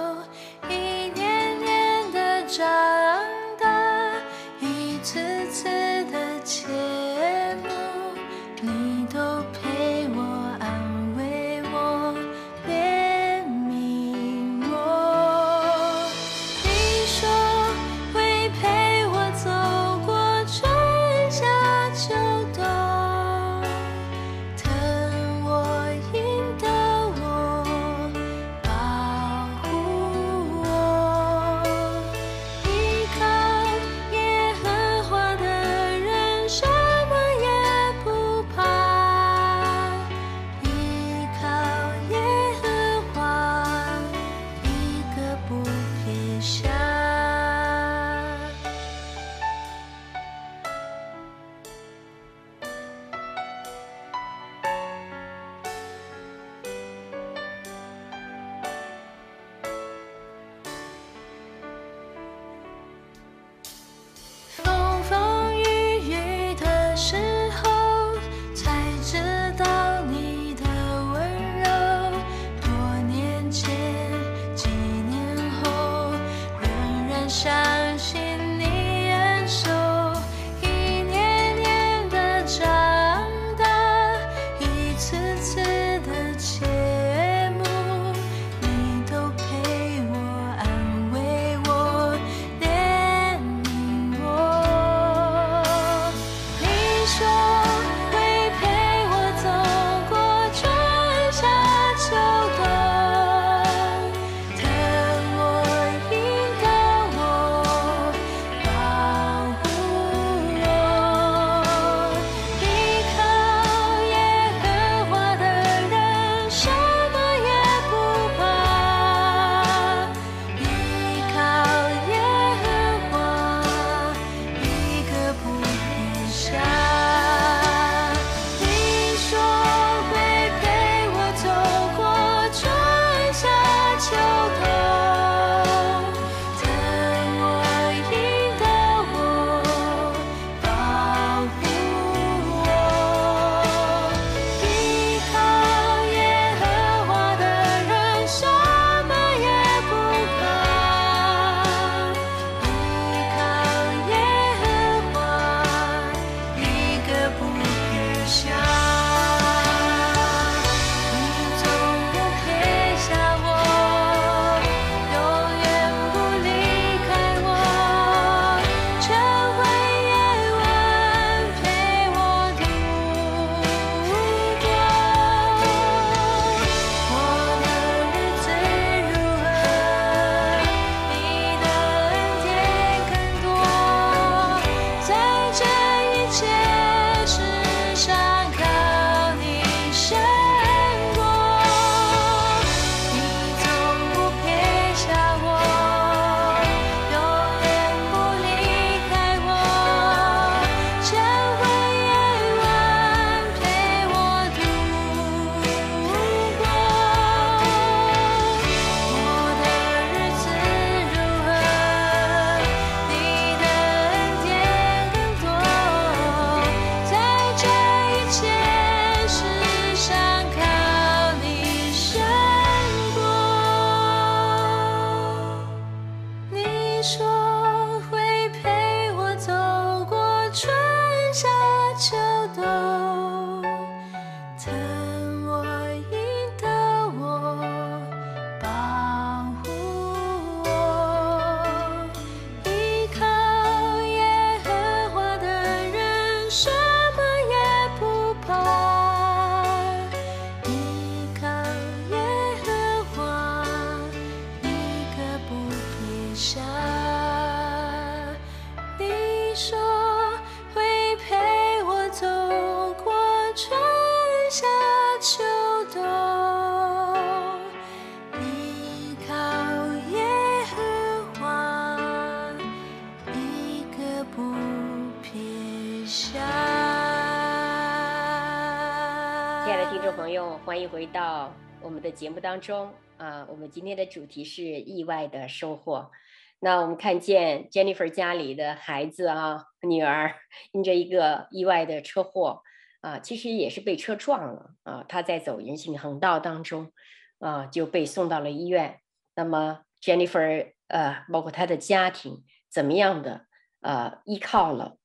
[280.83, 283.47] 迎回到我们的节目当中啊！
[283.49, 286.11] 我们今天的主题是意外的收获。
[286.59, 290.35] 那我们看见 Jennifer 家里的孩子啊，女儿
[290.73, 292.63] 因着一个意外的车祸
[293.01, 295.05] 啊，其实也是被车撞了啊。
[295.09, 296.93] 她在走人行横道当中
[297.39, 298.99] 啊，就被送到了医院。
[299.37, 303.47] 那么 Jennifer 呃，包括她的家庭，怎么样的
[303.83, 304.97] 呃，依靠了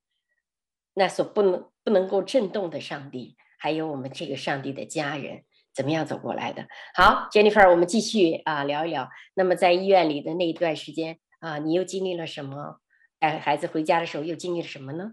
[0.95, 3.38] 那所不能不能够震动的上帝。
[3.59, 5.43] 还有我们这个上帝的家人
[5.78, 6.67] 怎么样走过来的？
[6.95, 9.09] 好，Jennifer，我们继续啊聊一聊。
[9.36, 12.80] 那么在医院里的那一段时间啊，你又经历了什么？
[13.19, 15.11] 带孩子回家的时候又经历了什么呢？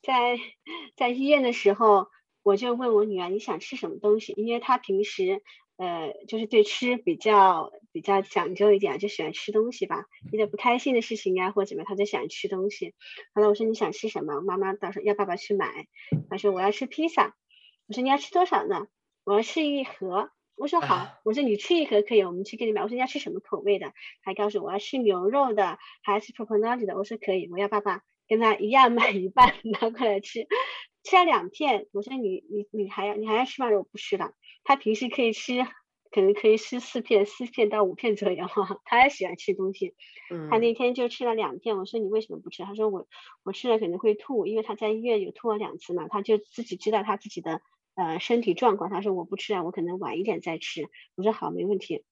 [0.00, 0.38] 在
[0.96, 2.08] 在医院的时候，
[2.42, 5.42] 我就问我女儿你想吃什么东西，因为她平时
[5.76, 10.06] 呃就是对吃比较比较讲究一点，就喜欢吃东西吧。
[10.32, 12.94] 遇到不开心的事情呀或者怎么，她就喜欢吃东西。
[13.34, 14.40] 后来我说你想吃什么？
[14.40, 15.86] 妈妈到时候要爸爸去买。
[16.30, 17.36] 她说我要吃披萨。
[17.88, 18.86] 我说你要吃多少呢？
[19.24, 20.30] 我要吃一盒。
[20.56, 21.08] 我说好。
[21.24, 22.82] 我说你吃一盒可以，我们去给你买。
[22.82, 23.94] 我说你要吃什么口味的？
[24.22, 26.96] 他告诉我，我要吃牛肉的还是 propanoli 的？
[26.96, 30.46] 我说可以，我要爸爸跟他一样 买一半拿过来吃。
[31.02, 31.86] 吃了两片。
[31.92, 33.70] 我说你你你还要你还要吃吗？
[33.70, 34.32] 我不吃了。
[34.64, 35.64] 他平时可以吃，
[36.10, 38.44] 可能可以吃四片，四片到五片左右。
[38.84, 39.94] 他也喜欢吃东西。
[40.50, 41.78] 他那天就吃了两片。
[41.78, 42.64] 我说你为什么不吃？
[42.64, 43.06] 他说我
[43.44, 46.08] 我吃了可能会吐，因为他在医院有吐了两次嘛。
[46.08, 47.62] 他就自己知道他自己的
[47.98, 48.88] 呃身体状况。
[48.88, 50.88] 他说我不吃啊，我可能晚一点再吃。
[51.16, 52.04] 我说好，没问题。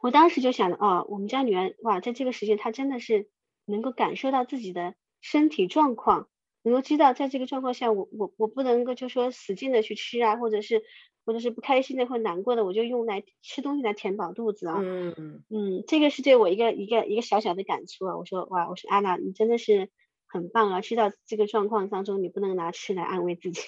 [0.00, 3.28] 我当时就想了，哦，我们家女儿哇，在这个时间她真的是
[3.66, 6.28] 能够感受到自己的身体状况，
[6.62, 10.82] 能够知道在这个状况下，我我我不能够就说使劲的去吃啊，或者是。
[11.24, 14.80] 或者是不开心的或难过的，我就用来吃东西来填饱肚子啊。
[14.80, 18.16] 嗯，这个是对我一个一个一个小小的感触啊。
[18.18, 19.88] 我说哇，我说安娜，你真的是
[20.26, 20.80] 很棒啊！
[20.80, 23.60] 知道这个状况当中，你不能拿吃来安慰自己。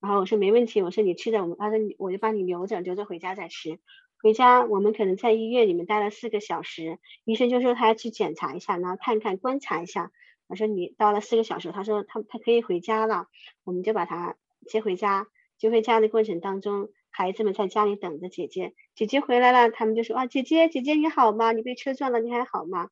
[0.00, 3.78] 然后我说没问题，我说你吃着，我们他说我就帮你留着，留着回家再吃。
[4.22, 10.10] 回家我们可能在医院里面待了四个小时，医生就说他要去检查一下，然后看看观察一下。
[10.46, 13.28] 我说你到了四个小时，他说他他可以回家了，
[13.64, 14.36] 我们就把他
[14.66, 15.26] 接回家。
[15.58, 18.72] 接回家的过程当中，孩子们在家里等着姐姐。
[18.94, 21.52] 姐姐回来了，他们就说：“啊，姐姐，姐姐你好吗？
[21.52, 22.88] 你被车撞了，你还好吗？”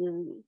[0.00, 0.42] 嗯，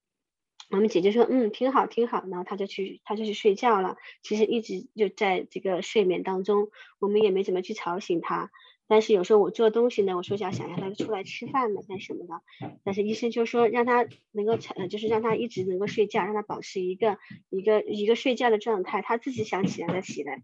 [0.73, 3.97] 我们姐姐说：“嗯，挺好，挺好。”然后她就去，她就去睡觉了。
[4.23, 6.69] 其实一直就在这个睡眠当中，
[6.99, 8.51] 我们也没怎么去吵醒她。
[8.89, 12.43] 但是有时候我做东西呢，我说想想让他出来吃饭呢，干什么的？
[12.85, 17.17] 但是医生就说让他能够呃，就是让他一直能够睡觉，让他保持一个
[17.49, 20.43] 一个一个睡觉的状态，他自己想起来再起来。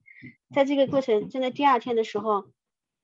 [0.54, 2.46] 在这个过程，真的第二天的时候，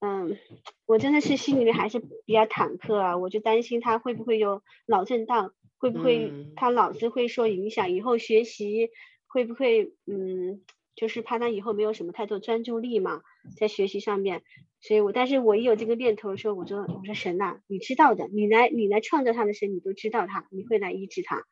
[0.00, 0.38] 嗯，
[0.86, 5.52] 我真的是心里面还是比较忐忑啊，我就担心他会不会有脑震荡，
[5.84, 8.88] 会不会他脑子会受影响，以后学习
[9.26, 10.62] 会不会嗯，
[10.96, 13.20] 就是怕他以后没有什么太多专注力嘛，
[13.58, 14.40] 在学习上面。
[14.80, 21.44] 所以我，但是我一有这个念头的时候，我说，我说神呐，你知道的，你来，你来创造他的神，你都知道他，你会来医治他。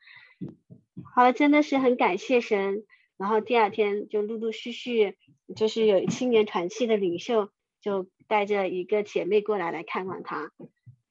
[1.14, 2.84] 好了，真的是很感谢神。
[3.18, 5.14] 然后第二天就陆陆续续，
[5.54, 7.50] 就是有青年团契的领袖
[7.82, 10.52] 就带着一个姐妹过来来看望他，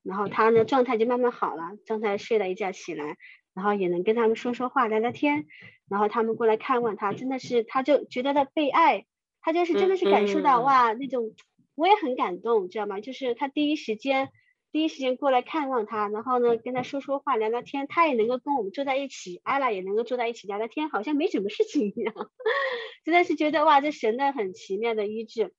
[0.04, 3.18] 然后他呢状态就慢慢好了，状态睡了一觉起来，
[3.54, 5.46] 然后也能跟他们说说话聊聊天，
[5.90, 9.06] 然后他们过来看望他，真的是他就觉得他被爱，
[9.42, 11.34] 他就是真的是感受到哇那种。
[11.74, 13.00] 我也很感动，知道吗？
[13.00, 14.30] 就是他第一时间，
[14.72, 22.14] 第一时间过来看望他，然后呢，跟他说说话，聊聊天，他也能够跟我们坐在一起，艾拉也能够坐在一起聊聊天，好像没什么事情一样，
[23.06, 25.54] 真的是觉得哇，这神的很奇妙的医治。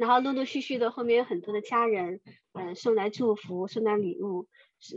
[0.00, 2.20] 然后陆陆续续的后面有很多的家人，
[2.54, 4.48] 嗯、呃，送来祝福，送来礼物，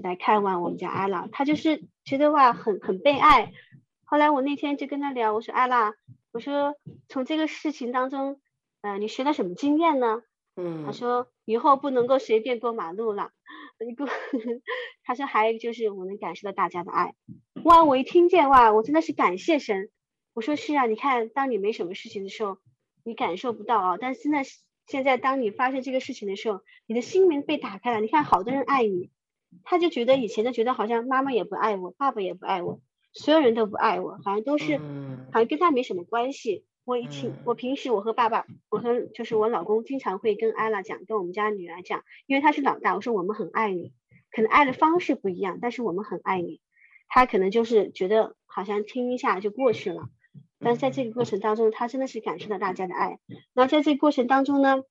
[0.01, 3.51] 来看望我们家阿拉，他就是觉得哇，很很被爱。
[4.05, 5.93] 后来我那天就跟他聊，我说阿拉，
[6.31, 6.75] 我说
[7.09, 8.39] 从这个事情当中。
[8.81, 10.23] 呃，你学了什么经验呢？
[10.57, 13.31] 嗯，他说以后不能够随便过马路了。
[15.05, 17.15] 他说还有就是我能感受到大家的爱。
[17.63, 19.89] 哇，我一听见哇，我真的是感谢神。
[20.33, 22.57] 我说是啊，你看，当你没什么事情的时候，
[23.05, 23.97] 你感受不到啊。
[23.97, 24.43] 但是现在
[24.85, 28.01] 现在当你发生这个事情的时候，你的心门被打开了。
[28.01, 29.09] 你看，好多人爱你，
[29.63, 32.79] 他就觉得以前就觉得好像妈妈也不爱我，爸爸也不爱我，
[33.11, 34.77] 所有人都不爱我，好像都是，
[35.31, 36.65] 好像跟他没什么关系。
[36.85, 43.93] 我以前，我平时我和爸爸，我和就是我老公经常会跟艾拉讲，跟我们家女儿讲，因为她是老大，我说我们很爱你，
[44.31, 46.59] 可能爱的方式不一样，但是我们很爱你。
[47.07, 50.09] 他可能就是觉得好像听一下就过去了，
[50.63, 53.19] 但是在这个过程当中，他真的是感受到大家的爱。
[53.53, 54.83] 那在这个过程当中呢，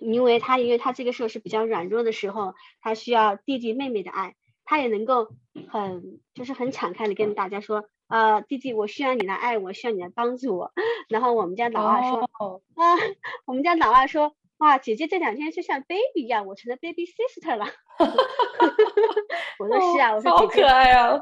[0.00, 4.34] 因为他因为他这个时候是比较软弱的时候，他需要弟弟妹妹的爱，
[4.64, 5.28] 他也能够
[5.68, 7.84] 很就是很敞开的跟大家说。
[8.10, 10.72] 啊、呃，弟弟，我需要你来爱我，需要你来帮助我。
[11.08, 12.96] 然后我们家老二说，哦、啊，
[13.46, 17.66] 我们家老二说，哇，姐姐这两天就像 baby 一样，我成了 baby sister 了。
[19.60, 21.20] 我说是啊，我说 好可爱啊。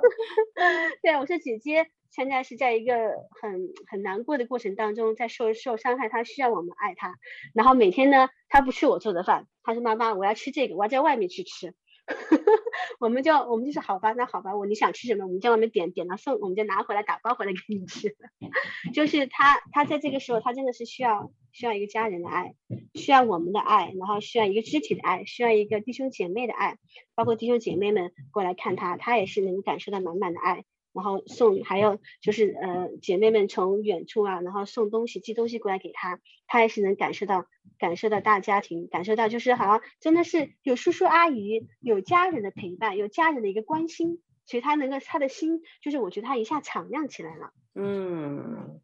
[1.03, 2.95] 对，我说姐姐现在是在一个
[3.41, 7.15] 很很难过的过程当中，在受受伤害，她需要我们爱她。
[7.55, 11.75] 然后每天呢，她不吃我做的饭，她说妈妈，我要吃这个，我要在外面去吃。
[12.99, 18.17] 我们就我们就说好吧，那好吧，我你想吃什么，我们在外面点点了送，我们就拿回来打包回来给你吃。
[18.95, 22.55] 就是他他在这个时候，他真的是需要需要一个家人的爱，
[22.95, 26.79] 需要我们的爱，然后需要一个肢体的爱，需要一个弟兄姐妹的爱，
[27.15, 30.65] 包括弟兄姐妹们过来看他，他也是能感受到满满的爱。
[30.99, 36.19] 然后送，还有就是呃，姐妹们从远处啊，然后送东西、寄东西过来给他，
[36.49, 37.47] 他也是能感受到，
[37.79, 47.53] 感受到大家庭，感受到就是好像真的是有叔叔阿姨、有家人的陪伴、有家人的一个关心，其实他能够他的心，就是我觉得他一下敞亮起来了。
[47.77, 48.81] 嗯，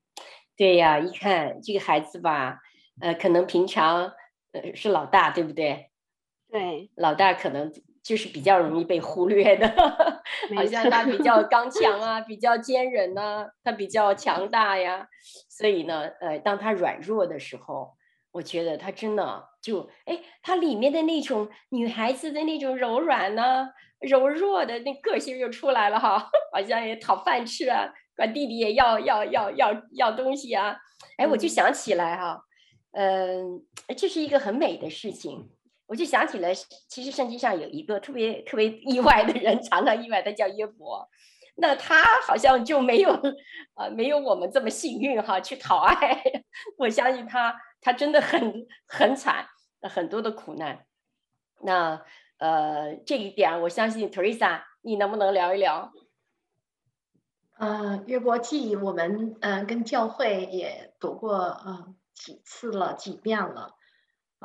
[0.57, 2.61] 对呀，一看这个孩子吧，
[3.01, 4.13] 呃，可能平常
[4.53, 5.91] 呃是老大，对不对？
[6.49, 7.73] 对，老大可能。
[8.05, 9.67] 就是比较容易被忽略的，
[10.55, 15.09] 好像他比较 刚强啊，比较坚韧呐，他比较强大呀，
[15.49, 17.95] 所以呢，呃，当他软弱的时候，
[18.33, 23.69] 我觉得他真的就，哎，他里面的那种女孩子的那种柔软呢、啊，
[24.01, 30.77] 柔弱的那个性就出来了哈， 好像也讨饭吃啊，管弟弟也要要要要要东西啊，
[31.17, 32.45] 哎，我就想起来哈，
[32.93, 35.49] 嗯、呃，这是一个很美的事情。
[35.95, 36.53] 我就想起来，
[36.89, 41.09] 其实圣经上有一个特别特别意外的人， 常常意外，他叫约伯。
[41.55, 43.13] 那他好像就没有，
[43.77, 46.21] 呃，没有我们这么幸运哈，去讨爱。
[46.79, 49.47] 我相信他，他真的很很惨，
[49.83, 50.85] 很多的苦难。
[51.63, 52.03] 那
[52.39, 55.93] 呃，这一点我相信 Teresa，你能不能聊一聊？
[57.57, 63.77] 呃，约伯记，我们嗯、跟教会也读过呃几次了，几遍了。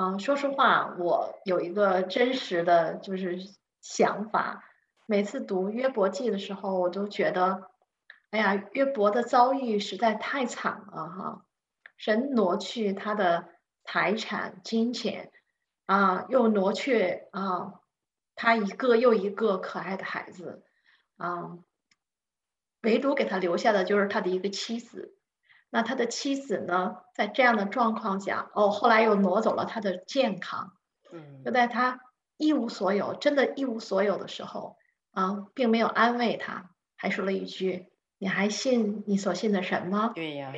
[0.02, 3.38] 嗯，说实话，我有一个真实的就是
[3.82, 4.64] 想法。
[5.06, 7.70] 每次读约伯记的时候，我都觉得，
[8.30, 11.46] 哎呀，约伯的遭遇实在太惨了哈！
[11.98, 13.50] 神挪去他的
[13.84, 15.34] 财产、金钱，
[15.86, 17.82] 啊，又挪去啊，
[18.36, 20.64] 他一个又一个可爱的孩子，
[21.18, 21.58] 啊，
[22.84, 25.19] 唯独给他留下的就是他的一个妻子。
[25.70, 30.74] 那他的妻子呢，在这样的状况下，哦，后来又挪走了他的健康，
[31.12, 32.02] 嗯，就在他
[32.38, 34.78] 一无所有，真的一无所有的时候，
[35.12, 40.54] 啊，并没有安慰他，还说了一句：“你还信你所信的神吗？”对呀，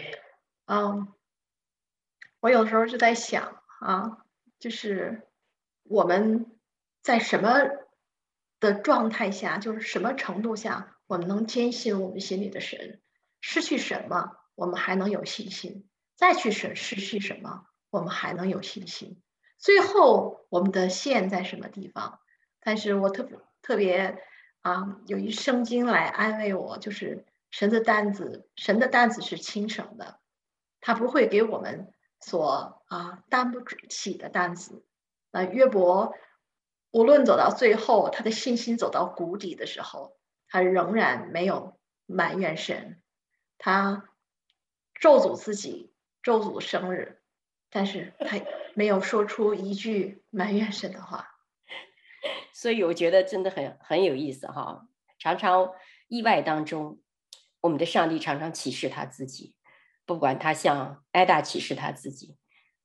[0.66, 1.10] 嗯，
[2.40, 4.20] 我有时候就在想啊，
[4.60, 5.28] 就是
[5.84, 6.46] 我们
[7.02, 7.52] 在什么
[8.60, 13.02] 的状态下，就是什么程度下，我们能坚信我们心里的神？
[13.42, 14.38] 失去什么？
[14.56, 17.66] 我们还能有信心，再去审失去什么？
[17.90, 19.22] 我们还能有信心。
[19.58, 22.20] 最后，我们的线在什么地方？
[22.60, 24.22] 但是我特别特别
[24.62, 30.20] 啊，有一圣经来安慰我，就是神的担子，神的担子是轻省的，
[30.80, 34.86] 他不会给我们所啊担不起的担子。
[35.32, 36.14] 那约伯
[36.92, 43.02] 无论走到最后，他的信心走到谷底的时候，他仍然没有埋怨神，
[43.58, 44.08] 他。
[45.02, 45.92] 咒诅自己，
[46.22, 47.20] 咒诅生日，
[47.72, 48.40] 但是他
[48.76, 51.28] 没有说出一句埋怨神的话，
[52.54, 54.88] 所以我觉得真的很很有意思哈。
[55.18, 55.72] 常常
[56.08, 57.02] 意外当中，
[57.62, 59.56] 我们的上帝常常启示他自己，
[60.06, 62.38] 不管他向艾达启示他自己，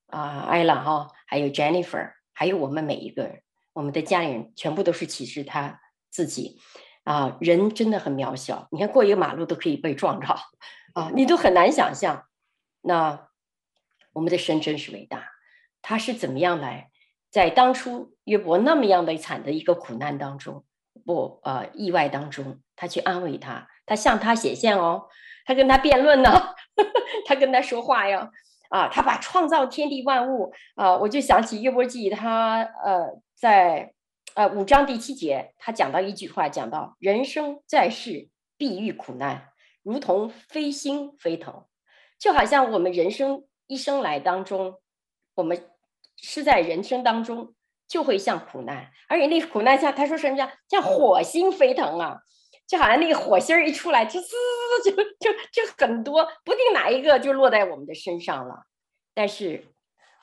[0.07, 3.43] 啊，艾拉哈，还有 Jennifer，还有我们每一个人，
[3.75, 6.59] 我们的家人，全部都是启示他自己。
[7.05, 10.35] 啊，人真的很渺小，你看过一个马路都可以被撞着。
[10.97, 12.27] 啊，你都很难想象，
[12.81, 13.29] 那
[14.15, 15.29] 我们的神真是伟大，
[15.83, 16.89] 他是怎么样来
[17.31, 20.65] 在当初约伯那么样的惨的一个苦难当中，
[21.05, 25.09] 不呃意外当中，他去安慰他，他向他显现哦，
[25.45, 26.55] 他跟他辩论呢，
[27.29, 28.31] 他跟他说话呀，
[28.71, 33.93] 啊，他把创造天地万物啊，我就想起约伯记，他呃在
[34.35, 39.51] 呃五章第七节，他讲到一句话，讲到人生在世必遇苦难。
[39.87, 41.65] 如同飞星飞腾，
[42.19, 44.81] 就好像我们人生一生来当中，
[45.37, 45.71] 我们
[46.17, 47.55] 是在人生当中
[47.87, 52.19] 就会像苦难，而且那苦难像他说什么叫像火星飞腾啊，
[52.67, 54.29] 就好像那个火星一出来，就滋
[54.85, 58.65] 就就就很多，不定哪一个就落在我们的身上了。
[59.15, 59.67] 但是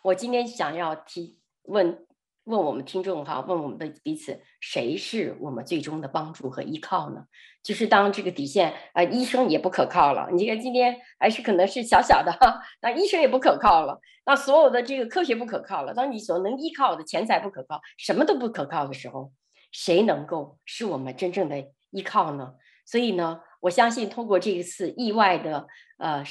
[0.03, 2.05] 我今天想要提问
[2.45, 7.25] 问我们听众哈，问我们的彼此，谁是我们最终的帮助和依靠呢？
[7.63, 10.29] 就是当这个底线啊、呃，医生也不可靠了。
[10.33, 15.93] 你看今天还是可能是小小的哈，那医生也不可靠了，那所有的这个科学不可靠了。
[15.93, 19.31] 当你所能依靠的钱财不可靠，什么都不可靠的时候，
[19.71, 22.55] 谁能够是我们真正的依靠呢？
[22.85, 25.67] 所以呢，我相信通过这一次意外的
[25.97, 26.21] 呃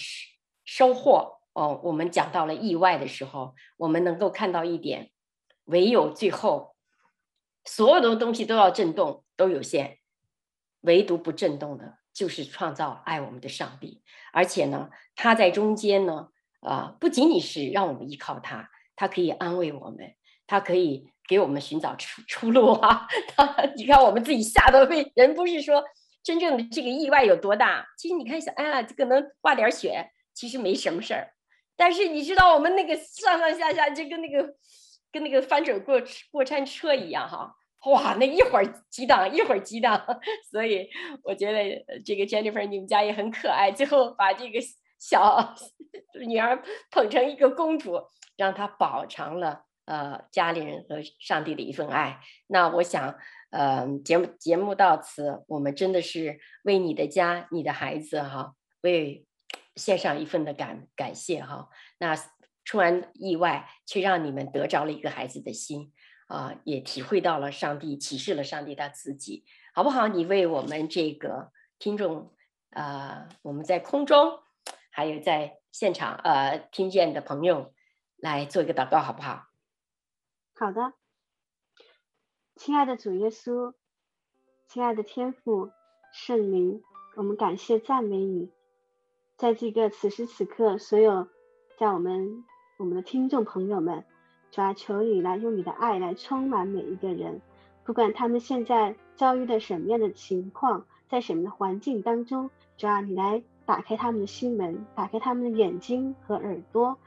[0.66, 5.11] 收获哦，我们讲到了意外的时候，我们能够看到一点。
[5.66, 6.74] 唯有最后，
[7.64, 9.98] 所有的东西都要震动，都有限，
[10.80, 14.02] 唯独不震动的，就是创造爱我们的上帝。
[14.32, 16.28] 而且呢，他在中间呢，
[16.60, 20.14] 啊，不仅仅是让我们依靠他，他可以安慰我们，
[20.46, 23.06] 他可以给我们寻找出出路啊。
[23.36, 25.84] 他，你看我们自己吓得被人不是说
[26.24, 31.32] 真正的这个意外有多大，其实你看一下，哎呀，这个能化点血，其实没什么事儿。
[31.76, 34.56] 但是你知道，我们那个上上下下就跟那个。
[35.12, 36.00] 跟那个翻转过
[36.30, 37.54] 过山车一样哈，
[37.90, 40.02] 哇，那一会儿激荡，一会儿激荡，
[40.50, 40.88] 所以
[41.22, 44.58] 我觉得这个 Jennifer 你们家也很可爱，最后把这个
[44.98, 45.54] 小
[46.26, 48.00] 女儿捧成一个公主，
[48.38, 52.20] 让她饱尝了呃家里人和上帝的一份爱。
[52.46, 53.14] 那我想，
[53.50, 59.26] 呃，节目节目到此，我们真的是为你的家、你的孩子哈，为
[59.76, 61.68] 献上一份的感感谢哈。
[61.98, 62.16] 那。
[62.64, 65.92] 出完意外，却让你们得着了一个孩子的心
[66.28, 69.44] 啊，也体会到了上帝启示了上帝他自己，
[69.74, 70.06] 好不好？
[70.06, 72.32] 你为我们这个听众
[72.70, 74.38] 啊，我们在空中
[74.90, 77.74] 还有在现场呃听见的朋友
[78.16, 79.48] 来做一个祷告，好不好？
[80.54, 80.94] 好的，
[82.54, 83.74] 亲爱的主耶稣，
[84.68, 85.70] 亲爱的天父
[86.12, 86.80] 圣灵，
[87.16, 88.52] 我们感谢赞美你，
[89.36, 91.28] 在这个此时此刻，所有
[91.76, 92.44] 在我们。
[92.82, 94.02] 我们的听众朋友们，
[94.50, 97.40] 主啊，求你来用你的爱来充满每一个人，
[97.84, 106.98] 不管他们现在遭遇的什么样的情况，在什么的环境当中，主啊，你来打开他们的心门，打开他们的眼睛和耳朵，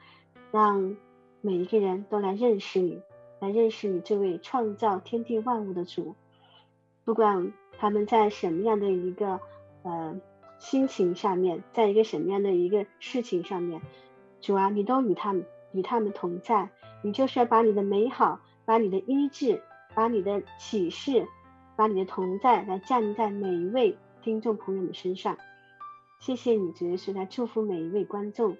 [0.49, 0.95] 让
[1.41, 3.01] 每一个人都来认识你，
[3.41, 6.15] 来认识你这位创造天地万物的主。
[7.03, 9.41] 不管他们在什么样的一个
[9.83, 10.21] 呃
[10.57, 13.81] 心情上面，在一个什么样的一个事情上面，
[14.39, 15.45] 主啊，你都与他们。
[15.75, 16.69] 与他们同在，
[17.03, 19.61] 你就是要把你的美好，把你的医治，
[19.93, 21.27] 把你的启示，
[21.75, 25.37] 把你的同在来降临在每一位听众朋友们身上。
[26.19, 28.55] 谢谢你，主耶稣来祝福每一位观众，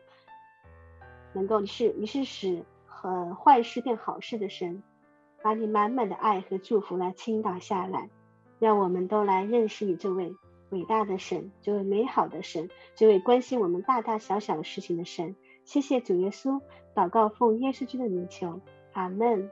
[1.32, 4.84] 能够你是你是使和坏事变好事的神，
[5.42, 8.10] 把你满满的爱和祝福来倾倒下来，
[8.60, 10.36] 让我们都来认识你这位
[10.72, 15.34] 伟大的神，这位美好的神，这位关心我们大大小小的事情的神。
[15.66, 16.62] 谢谢主耶稣，
[16.94, 18.62] 祷告奉耶稣基督的名求，
[18.94, 19.50] 阿门。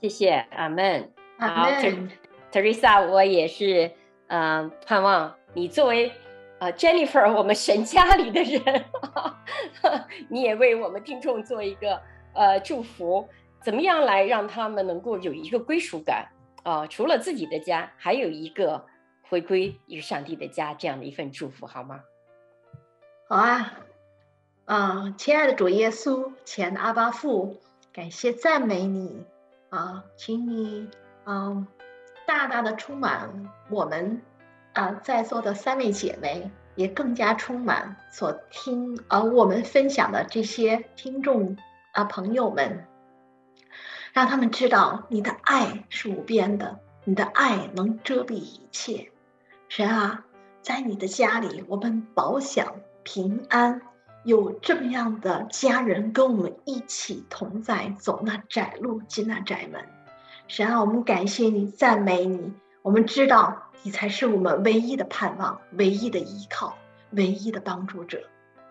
[0.00, 1.12] 谢谢，阿门。
[1.38, 2.08] 阿门。
[2.52, 3.90] Teresa，我也是，
[4.28, 6.10] 嗯、呃，盼望你作为，
[6.60, 8.84] 呃，Jennifer，我们神家里的人，
[10.30, 12.00] 你也为我们听众做一个，
[12.34, 13.28] 呃，祝福。
[13.60, 16.28] 怎么样来让他们能够有一个归属感？
[16.62, 18.86] 啊、呃，除了自己的家，还有一个
[19.22, 22.00] 回归一个上帝的家，这样的一份祝福，好吗？
[23.28, 23.80] 好啊。
[24.68, 27.56] 啊，亲爱的主耶稣，亲爱的阿爸父，
[27.90, 29.24] 感谢赞美你
[29.70, 30.90] 啊，请你
[31.24, 31.66] 啊
[32.26, 34.20] 大大的充满我们
[34.74, 41.56] 啊在座的三位姐妹，也更加充满所听啊我们分享的这些听众
[41.92, 42.84] 啊朋友们，
[44.12, 49.10] 让他们知道你的爱是无边的，你的爱能遮蔽一切。
[49.70, 50.26] 神啊，
[50.60, 53.80] 在你的家里，我们保享平安。
[54.24, 59.84] 有这么样的家人跟我们一起同在，走那窄路，进那窄门。
[60.48, 62.52] 神啊，我们感谢你，赞美你。
[62.82, 66.76] 我们知道你才是我们唯一的盼望，唯一的依靠，
[67.10, 68.22] 唯一的帮助者。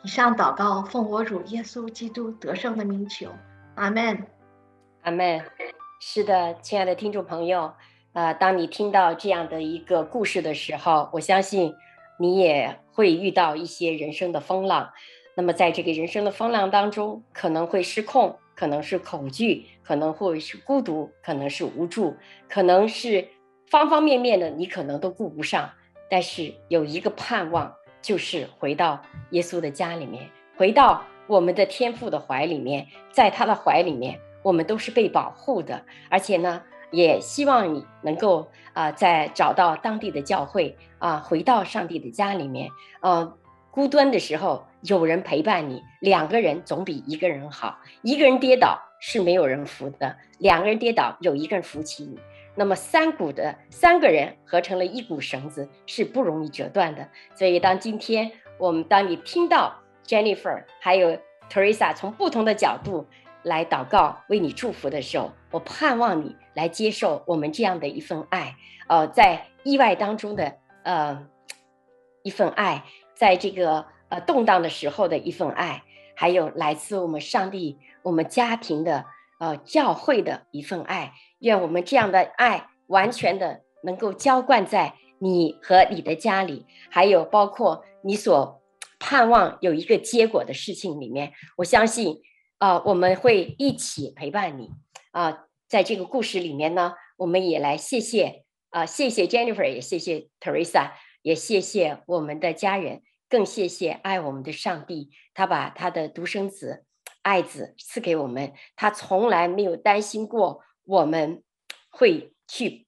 [0.03, 3.29] 以上祷告奉我主耶稣基督得胜的名求，
[3.75, 4.27] 阿门，
[5.01, 5.41] 阿门。
[5.99, 7.73] 是的，亲爱的听众朋友，
[8.13, 11.73] 呃，当你听到这样的一个故事的时候，我相信
[12.19, 14.91] 你也会遇到一些人生的风浪。
[15.37, 22.17] 那么，在这个人生的风浪当中，可能会失控，可能是恐惧，可能会是孤独，可能是无助，
[22.49, 23.27] 可能是
[23.69, 25.69] 方方面面的，你可能都顾不上。
[26.09, 27.71] 但是有一个盼望，
[28.01, 35.85] 就是回到耶稣的家里面，回到我们的天父的怀里面，在他的怀里面，我们都是被保护的。
[36.09, 38.39] 而且呢，也希望你能够
[38.73, 42.71] 啊、呃，在找到当地的教会啊、回到上帝的家里面，
[43.01, 43.37] 呃。
[43.69, 47.79] 孤单的时候有人陪伴你，两个人总比一个人好。
[48.01, 52.19] 一个人跌倒，是没有人扶的，两个人跌倒有一个人扶起你。
[52.55, 57.07] 那么三股的三个人合成了一股绳子是不容易折断的。
[57.35, 59.75] 所以当今天我们当你听到
[60.05, 61.17] Jennifer 还有
[61.51, 63.05] Teresa 从不同的角度
[63.43, 68.55] 来祷告为你祝福的时候，我盼望你来接受我们这样的一份爱。
[68.87, 71.27] 呃，在意外当中的呃
[72.23, 75.83] 一份爱，在这个呃动荡的时候的一份爱，
[76.15, 79.05] 还有来自我们上帝我们家庭的
[79.39, 81.13] 呃教会的一份爱。
[81.39, 88.61] 愿我们这样的爱完全的能够浇灌在你和你的家里，还有包括你所
[88.99, 91.33] 盼望有一个结果的事情里面。
[91.57, 92.21] 我相信，
[92.57, 94.71] 啊、我们会一起陪伴你。
[95.11, 100.91] 啊、在这个故事里面呢，我们也来谢谢啊、谢谢 Jennifer，也谢谢 Teresa，
[101.21, 106.85] 也谢谢我们的家人，更谢谢爱我们的上帝，他把他的独生子
[107.21, 110.63] 爱子赐给我们，他从来没有担心过。
[110.85, 111.43] 我们
[111.89, 112.87] 会去，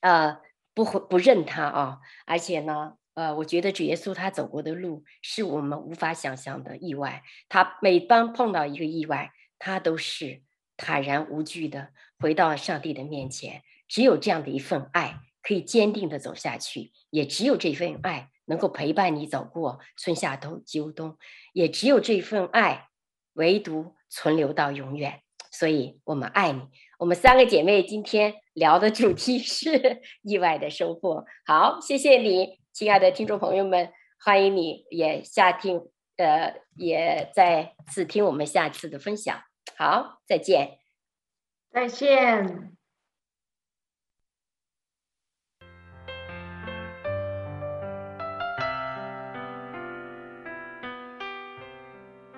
[0.00, 0.40] 呃，
[0.72, 7.22] 不会不认他啊，而且呢，呃，我觉得主耶稣他走过的路是我们无法想象的意外。
[7.50, 10.42] 他每当碰到一个意外，他都是
[10.78, 13.62] 坦然无惧的回到上帝的面前。
[13.86, 21.16] 只有这样的一份爱，可以坚定的走下去；也只有这份爱能够陪伴你走过春夏冬秋冬；
[21.52, 22.88] 也只有这份爱，
[23.34, 25.20] 唯独存留到永远。
[25.50, 26.62] 所以我们爱你。
[26.98, 31.24] 我们三个姐妹今天聊的主题 是意外的收获。
[31.46, 39.42] 好，谢谢你，亲爱的听众朋友们，欢迎你也下听，呃，也再次听我们下次的分享。
[39.76, 40.78] 好，再见，
[41.70, 42.73] 再见。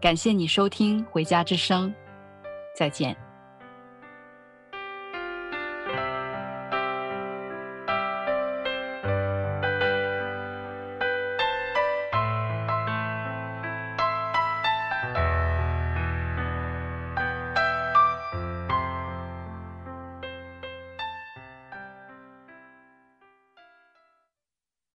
[0.00, 1.88] 感谢你收听《回家之声》，
[2.76, 3.25] 再见。